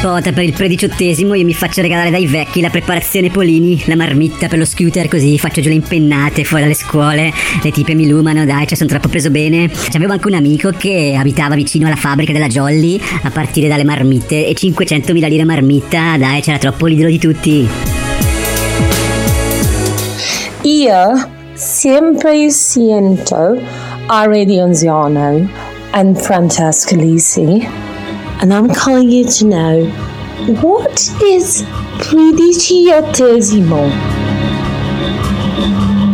Vota 0.00 0.32
per 0.32 0.44
il 0.44 0.52
prediciottesimo 0.52 1.34
io 1.34 1.44
mi 1.44 1.52
faccio 1.52 1.80
regalare 1.80 2.10
dai 2.10 2.28
vecchi 2.28 2.60
la 2.60 2.70
preparazione 2.70 3.30
Polini, 3.30 3.82
la 3.86 3.96
marmitta 3.96 4.46
per 4.46 4.56
lo 4.56 4.64
scooter 4.64 5.08
così 5.08 5.36
faccio 5.38 5.60
giù 5.60 5.68
le 5.68 5.74
impennate 5.74 6.44
fuori 6.44 6.62
dalle 6.62 6.74
scuole, 6.74 7.32
le 7.60 7.70
tipe 7.72 7.94
mi 7.94 8.06
lumano, 8.06 8.44
dai, 8.44 8.68
ci 8.68 8.76
sono 8.76 8.88
troppo 8.88 9.08
preso 9.08 9.30
bene. 9.30 9.68
C'avevo 9.68 10.12
anche 10.12 10.28
un 10.28 10.34
amico 10.34 10.70
che 10.70 11.16
abitava 11.18 11.56
vicino 11.56 11.86
alla 11.86 11.96
fabbrica 11.96 12.32
della 12.32 12.46
Jolly 12.46 13.00
a 13.22 13.30
partire 13.30 13.66
dalle 13.66 13.82
marmitte 13.82 14.46
e 14.46 14.52
500.000 14.52 15.28
lire 15.28 15.44
marmitta, 15.44 16.16
dai, 16.16 16.42
c'era 16.42 16.58
troppo 16.58 16.86
l'idolo 16.86 17.10
di 17.10 17.18
tutti. 17.18 17.68
Io 20.62 21.28
sempre 21.54 22.50
sento 22.50 23.60
a 24.06 24.24
Radio 24.26 24.62
Anziano 24.62 25.50
and 25.90 26.16
Francesca 26.16 26.94
Lisi, 26.94 27.86
and 28.40 28.54
I'm 28.54 28.68
calling 28.68 29.10
you 29.10 29.24
to 29.24 29.44
know 29.44 29.86
what 30.62 31.10
is 31.22 31.62
prediciottesimo? 31.98 34.27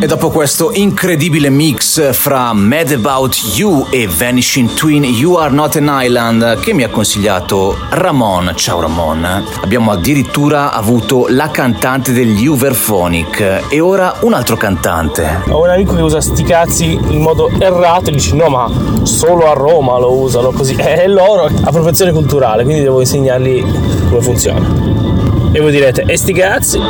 E 0.05 0.07
dopo 0.07 0.29
questo 0.29 0.71
incredibile 0.75 1.49
mix 1.49 2.13
fra 2.13 2.53
Mad 2.53 2.93
About 2.93 3.55
You 3.55 3.87
e 3.89 4.07
Vanishing 4.07 4.75
Twin 4.75 5.03
You 5.03 5.37
Are 5.37 5.51
Not 5.51 5.77
an 5.77 5.89
Island 5.91 6.61
che 6.61 6.75
mi 6.75 6.83
ha 6.83 6.91
consigliato 6.91 7.75
Ramon, 7.89 8.53
ciao 8.55 8.83
Ramon, 8.83 9.25
abbiamo 9.63 9.93
addirittura 9.93 10.73
avuto 10.73 11.25
la 11.31 11.49
cantante 11.49 12.13
degli 12.13 12.47
Uberphonic 12.47 13.63
e 13.71 13.81
ora 13.81 14.19
un 14.21 14.35
altro 14.35 14.59
cantante. 14.59 15.41
Ho 15.49 15.63
un 15.63 15.71
amico 15.71 15.95
che 15.95 16.03
usa 16.03 16.21
sti 16.21 16.43
cazzi 16.43 16.93
in 16.93 17.23
modo 17.23 17.49
errato 17.59 18.11
e 18.11 18.13
dice 18.13 18.35
no 18.35 18.49
ma 18.49 18.71
solo 19.05 19.51
a 19.51 19.55
Roma 19.55 19.99
lo 19.99 20.13
usano 20.13 20.51
così. 20.51 20.75
E 20.85 21.09
loro 21.09 21.45
appropriazione 21.47 22.13
culturale, 22.13 22.65
quindi 22.65 22.83
devo 22.83 23.01
insegnargli 23.01 23.65
come 24.11 24.21
funziona. 24.21 25.14
E 25.57 25.61
voi 25.61 25.71
direte, 25.71 26.03
e 26.03 26.17
sti 26.17 26.33
cazzi? 26.33 26.81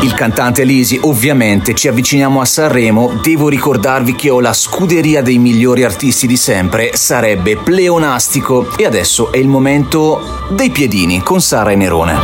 Il 0.00 0.14
cantante 0.14 0.64
Lisi, 0.64 0.98
ovviamente 1.02 1.74
ci 1.74 1.86
avviciniamo 1.86 2.40
a 2.40 2.46
Sanremo, 2.46 3.20
devo 3.22 3.50
ricordarvi 3.50 4.14
che 4.14 4.30
ho 4.30 4.40
la 4.40 4.54
scuderia 4.54 5.20
dei 5.20 5.36
migliori 5.36 5.84
artisti 5.84 6.26
di 6.26 6.38
sempre, 6.38 6.92
sarebbe 6.94 7.58
pleonastico 7.58 8.68
e 8.78 8.86
adesso 8.86 9.32
è 9.32 9.36
il 9.36 9.48
momento 9.48 10.46
dei 10.48 10.70
piedini 10.70 11.20
con 11.20 11.42
Sara 11.42 11.72
e 11.72 11.76
Nerone. 11.76 12.14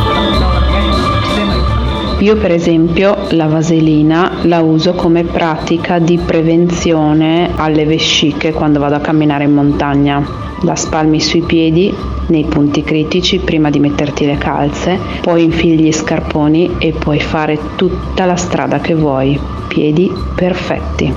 Io 2.17 2.35
per 2.37 2.49
esempio 2.49 3.27
la 3.31 3.45
vaselina 3.45 4.39
la 4.45 4.61
uso 4.61 4.95
come 4.95 5.25
pratica 5.25 5.99
di 5.99 6.17
prevenzione 6.17 7.51
alle 7.55 7.85
vesciche 7.85 8.51
quando 8.51 8.79
vado 8.79 8.95
a 8.95 8.99
camminare 8.99 9.43
in 9.43 9.53
montagna. 9.53 10.52
La 10.63 10.75
spalmi 10.77 11.19
sui 11.19 11.41
piedi, 11.41 11.93
nei 12.27 12.45
punti 12.45 12.83
critici, 12.83 13.39
prima 13.39 13.69
di 13.69 13.79
metterti 13.79 14.25
le 14.25 14.37
calze, 14.37 14.97
poi 15.19 15.43
infili 15.43 15.83
gli 15.83 15.91
scarponi 15.91 16.75
e 16.77 16.93
puoi 16.93 17.19
fare 17.19 17.59
tutta 17.75 18.23
la 18.25 18.37
strada 18.37 18.79
che 18.79 18.95
vuoi. 18.95 19.37
Piedi 19.67 20.09
perfetti. 20.33 21.13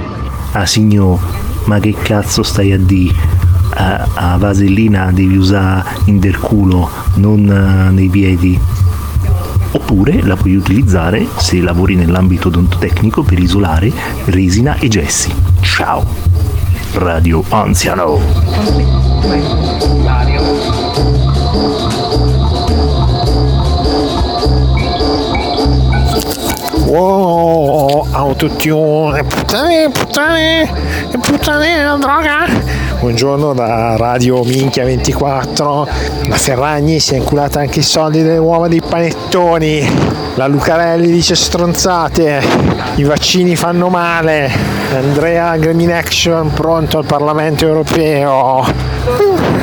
Ah 0.50 0.66
signor, 0.66 1.20
ma 1.66 1.78
che 1.78 1.94
cazzo 1.94 2.42
stai 2.42 2.72
a 2.72 2.78
di? 2.78 3.14
A, 3.74 4.08
a 4.14 4.36
vasellina 4.36 5.12
devi 5.12 5.36
usare 5.36 5.90
in 6.06 6.18
del 6.18 6.38
culo, 6.40 6.88
non 7.14 7.48
eh, 7.48 7.90
nei 7.92 8.08
piedi. 8.08 8.58
Oppure 9.70 10.22
la 10.24 10.34
puoi 10.34 10.56
utilizzare 10.56 11.24
se 11.36 11.60
lavori 11.60 11.94
nell'ambito 11.94 12.48
odontotecnico 12.48 13.22
per 13.22 13.38
isolare 13.38 13.92
resina 14.24 14.76
e 14.78 14.88
gessi. 14.88 15.32
Ciao! 15.60 16.04
Radio 16.94 17.44
Anziano! 17.50 19.05
Wow, 26.86 28.06
autotune, 28.12 29.24
puttane, 29.24 29.90
puttane, 29.90 30.70
puttane, 31.20 31.82
la 31.82 31.96
Buongiorno 32.98 33.52
da 33.52 33.96
Radio 33.96 34.42
Minchia 34.42 34.84
24. 34.84 35.86
La 36.28 36.36
Ferragni 36.36 36.98
si 36.98 37.14
è 37.14 37.18
inculata 37.18 37.60
anche 37.60 37.80
i 37.80 37.82
soldi 37.82 38.22
delle 38.22 38.38
uova 38.38 38.68
dei 38.68 38.80
panettoni. 38.80 39.86
La 40.36 40.46
Lucarelli 40.46 41.10
dice 41.10 41.34
stronzate. 41.36 42.42
I 42.96 43.04
vaccini 43.04 43.54
fanno 43.54 43.88
male. 43.88 44.50
Andrea 44.92 45.56
Green 45.56 45.92
Action 45.92 46.50
pronto 46.52 46.98
al 46.98 47.04
Parlamento 47.04 47.66
europeo. 47.66 48.64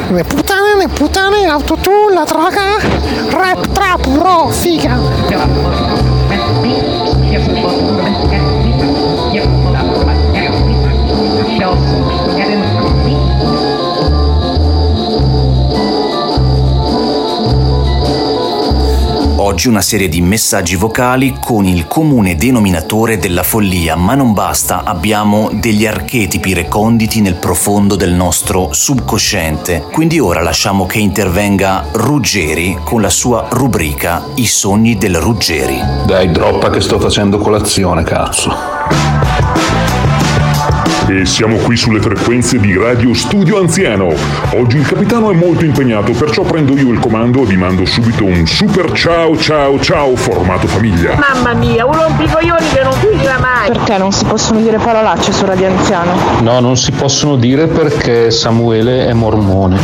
Le 0.10 0.24
puttane, 0.24 0.78
le 0.78 0.88
puttane, 0.88 1.48
autotune, 1.48 2.13
la 2.13 2.24
droga. 2.26 2.62
Rap, 3.32 3.67
trap, 3.72 4.08
bro, 4.10 4.50
figa. 4.50 6.03
Oggi 19.54 19.68
una 19.68 19.82
serie 19.82 20.10
di 20.10 20.20
messaggi 20.20 20.76
vocali 20.76 21.38
con 21.39 21.66
il 21.66 21.86
comune 21.86 22.36
denominatore 22.36 23.20
della 23.20 23.44
follia, 23.44 23.96
ma 23.96 24.16
non 24.16 24.34
basta, 24.34 24.84
abbiamo 24.84 25.52
degli 25.54 25.86
archetipi 25.86 26.56
reconditi 26.56 27.22
nel 27.22 27.36
profondo 27.36 27.96
del 27.96 28.13
nostro 28.13 28.74
subconsciente. 28.74 29.86
Quindi 29.92 30.18
ora 30.18 30.42
lasciamo 30.42 30.88
che 30.88 30.98
intervenga 30.98 31.86
Ruggeri 31.92 32.80
con 32.84 33.02
la 33.02 33.12
sua 33.12 33.46
rubrica 33.52 34.24
I 34.34 34.48
sogni 34.48 34.98
del 34.98 35.18
Ruggeri. 35.18 35.80
Dai, 36.08 36.32
droppa 36.32 36.72
che 36.72 36.82
sto 36.82 37.00
facendo 37.00 37.38
colazione, 37.38 38.02
cazzo. 38.02 38.74
E 41.13 41.28
siamo 41.28 41.58
qui 41.58 41.78
sulle 41.78 42.02
frequenze 42.02 42.58
di 42.58 42.76
Radio 42.76 43.13
Studio 43.13 43.60
Anziano. 43.60 44.15
Oggi 44.56 44.78
il 44.78 44.88
capitano 44.88 45.30
è 45.30 45.36
molto 45.36 45.63
impegnato, 45.63 46.12
perciò 46.12 46.41
prendo 46.41 46.76
io 46.76 46.89
il 46.89 46.97
comando 46.97 47.43
e 47.43 47.45
vi 47.45 47.56
mando 47.56 47.86
subito 47.86 48.26
un 48.26 48.47
super 48.47 48.91
ciao 48.93 49.38
ciao 49.38 49.80
ciao 49.80 50.15
formato 50.15 50.65
famiglia. 50.65 51.15
Mamma 51.15 51.54
mia, 51.54 51.86
un 51.86 51.93
rompicoglioni 51.93 52.67
che 52.73 52.82
non 52.82 52.93
finirà 52.93 53.38
mai! 53.38 53.67
Perché 53.67 53.99
non 53.99 54.12
si 54.12 54.26
possono 54.26 54.60
dire 54.60 54.80
parolacce 54.80 55.32
su 55.32 55.45
Radio 55.45 55.67
Anziano? 55.67 56.13
No, 56.41 56.60
non 56.60 56.78
si 56.78 56.91
possono 56.91 57.36
dire 57.36 57.67
perché 57.67 58.32
Samuele 58.32 59.06
è 59.06 59.13
mormone. 59.13 59.78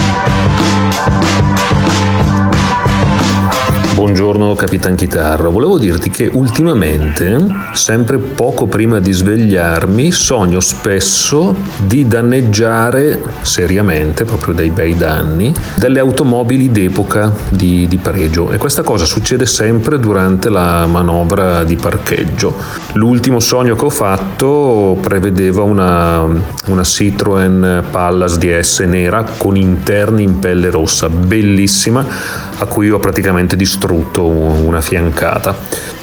Buongiorno 4.00 4.56
Capitan 4.56 4.96
Chitarra, 4.96 5.50
volevo 5.50 5.78
dirti 5.78 6.10
che 6.10 6.30
ultimamente, 6.32 7.46
sempre 7.74 8.18
poco 8.18 8.66
prima 8.66 9.02
di 9.02 9.12
svegliarmi, 9.12 10.10
sogno 10.14 10.62
spesso 10.62 11.54
di 11.80 12.08
danneggiare 12.08 13.22
seriamente, 13.42 14.24
proprio 14.24 14.54
dei 14.54 14.70
bei 14.70 14.96
danni, 14.96 15.54
delle 15.76 16.00
automobili 16.00 16.72
d'epoca 16.72 17.34
di, 17.50 17.90
di 17.90 17.98
pregio. 17.98 18.52
E 18.52 18.58
questa 18.58 18.84
cosa 18.84 19.04
succede 19.04 19.46
sempre 19.46 20.00
durante 20.00 20.48
la 20.48 20.86
manovra 20.86 21.66
di 21.66 21.76
parcheggio. 21.76 22.56
L'ultimo 22.94 23.42
sogno 23.42 23.76
che 23.76 23.84
ho 23.84 23.90
fatto 23.90 24.98
prevedeva 25.02 25.64
una, 25.64 26.26
una 26.68 26.84
Citroen 26.84 27.84
Pallas 27.92 28.38
DS 28.38 28.80
nera 28.80 29.26
con 29.36 29.58
interni 29.58 30.24
in 30.24 30.40
pelle 30.40 30.70
rossa, 30.70 31.10
bellissima, 31.10 32.48
a 32.60 32.66
cui 32.66 32.90
ho 32.90 33.00
praticamente 33.00 33.56
distrutto 33.56 34.26
una 34.26 34.82
fiancata. 34.82 35.56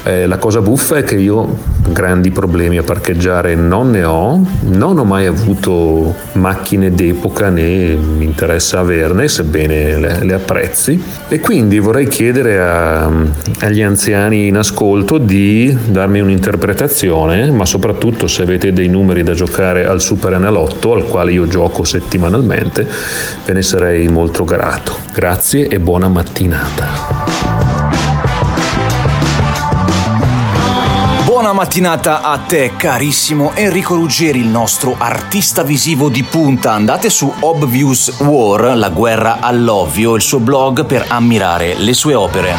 Eh, 0.07 0.27
la 0.27 0.39
cosa 0.39 0.61
buffa 0.61 0.99
è 0.99 1.03
che 1.03 1.17
io 1.17 1.59
grandi 1.89 2.31
problemi 2.31 2.79
a 2.79 2.85
parcheggiare 2.85 3.57
non 3.57 3.91
ne 3.91 4.05
ho, 4.05 4.41
non 4.61 4.99
ho 4.99 5.05
mai 5.05 5.27
avuto 5.27 6.15
macchine 6.35 6.93
d'epoca 6.93 7.49
né 7.49 7.97
mi 7.97 8.25
interessa 8.25 8.79
averne, 8.79 9.27
sebbene 9.27 9.99
le, 9.99 10.19
le 10.23 10.35
apprezzi. 10.35 11.03
E 11.27 11.41
quindi 11.41 11.81
vorrei 11.81 12.07
chiedere 12.07 12.61
a, 12.61 13.11
agli 13.59 13.83
anziani 13.83 14.47
in 14.47 14.57
ascolto 14.57 15.19
di 15.19 15.77
darmi 15.89 16.21
un'interpretazione, 16.21 17.51
ma 17.51 17.65
soprattutto 17.65 18.29
se 18.29 18.43
avete 18.43 18.73
dei 18.73 18.89
numeri 18.89 19.25
da 19.25 19.35
giocare 19.35 19.89
al 19.89 20.01
Super 20.01 20.35
Enalotto, 20.35 20.93
al 20.93 21.03
quale 21.03 21.33
io 21.33 21.49
gioco 21.49 21.83
settimanalmente, 21.83 22.87
ve 23.45 23.53
ne 23.53 23.63
sarei 23.63 24.07
molto 24.07 24.45
grato. 24.45 24.93
Grazie 25.13 25.67
e 25.67 25.81
buona 25.81 26.07
mattinata. 26.07 27.26
Buona 31.47 31.63
mattinata 31.63 32.23
a 32.23 32.39
te 32.39 32.73
carissimo 32.77 33.55
Enrico 33.55 33.95
Ruggeri, 33.95 34.41
il 34.41 34.49
nostro 34.49 34.97
artista 34.99 35.63
visivo 35.63 36.09
di 36.09 36.25
punta. 36.25 36.73
Andate 36.73 37.09
su 37.09 37.33
Obvious 37.39 38.19
War, 38.19 38.77
la 38.77 38.89
guerra 38.89 39.39
all'ovvio, 39.39 40.17
il 40.17 40.23
suo 40.23 40.41
blog 40.41 40.85
per 40.87 41.05
ammirare 41.07 41.77
le 41.77 41.93
sue 41.95 42.15
opere. 42.15 42.57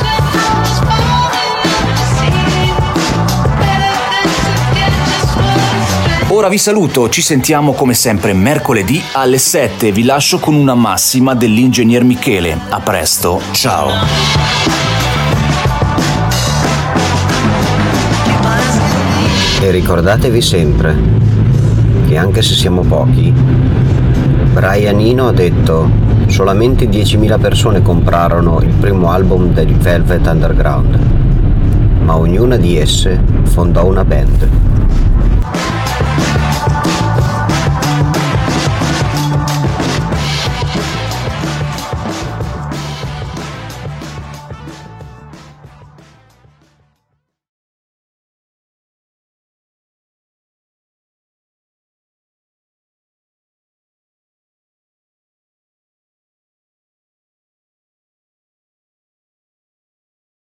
Ora 6.30 6.48
vi 6.48 6.58
saluto, 6.58 7.10
ci 7.10 7.22
sentiamo 7.22 7.74
come 7.74 7.94
sempre 7.94 8.32
mercoledì 8.32 9.04
alle 9.12 9.38
7. 9.38 9.92
Vi 9.92 10.04
lascio 10.06 10.40
con 10.40 10.56
una 10.56 10.76
massima 10.76 11.36
dell'ingegner 11.36 12.06
Michele. 12.06 12.58
A 12.70 12.80
presto, 12.80 13.42
ciao. 13.52 14.97
Ricordatevi 19.70 20.42
sempre 20.42 20.96
che 22.08 22.18
anche 22.18 22.42
se 22.42 22.54
siamo 22.54 22.82
pochi, 22.82 23.34
Brian 24.54 25.00
Eno 25.00 25.28
ha 25.28 25.34
detto 25.34 25.90
solamente 26.28 26.88
10.000 26.88 27.40
persone 27.40 27.82
comprarono 27.82 28.60
il 28.62 28.74
primo 28.80 29.12
album 29.12 29.54
degli 29.54 29.74
Velvet 29.74 30.26
Underground, 30.26 31.00
ma 32.02 32.18
ognuna 32.18 32.56
di 32.56 32.78
esse 32.78 33.22
fondò 33.44 33.86
una 33.86 34.04
band. 34.06 34.67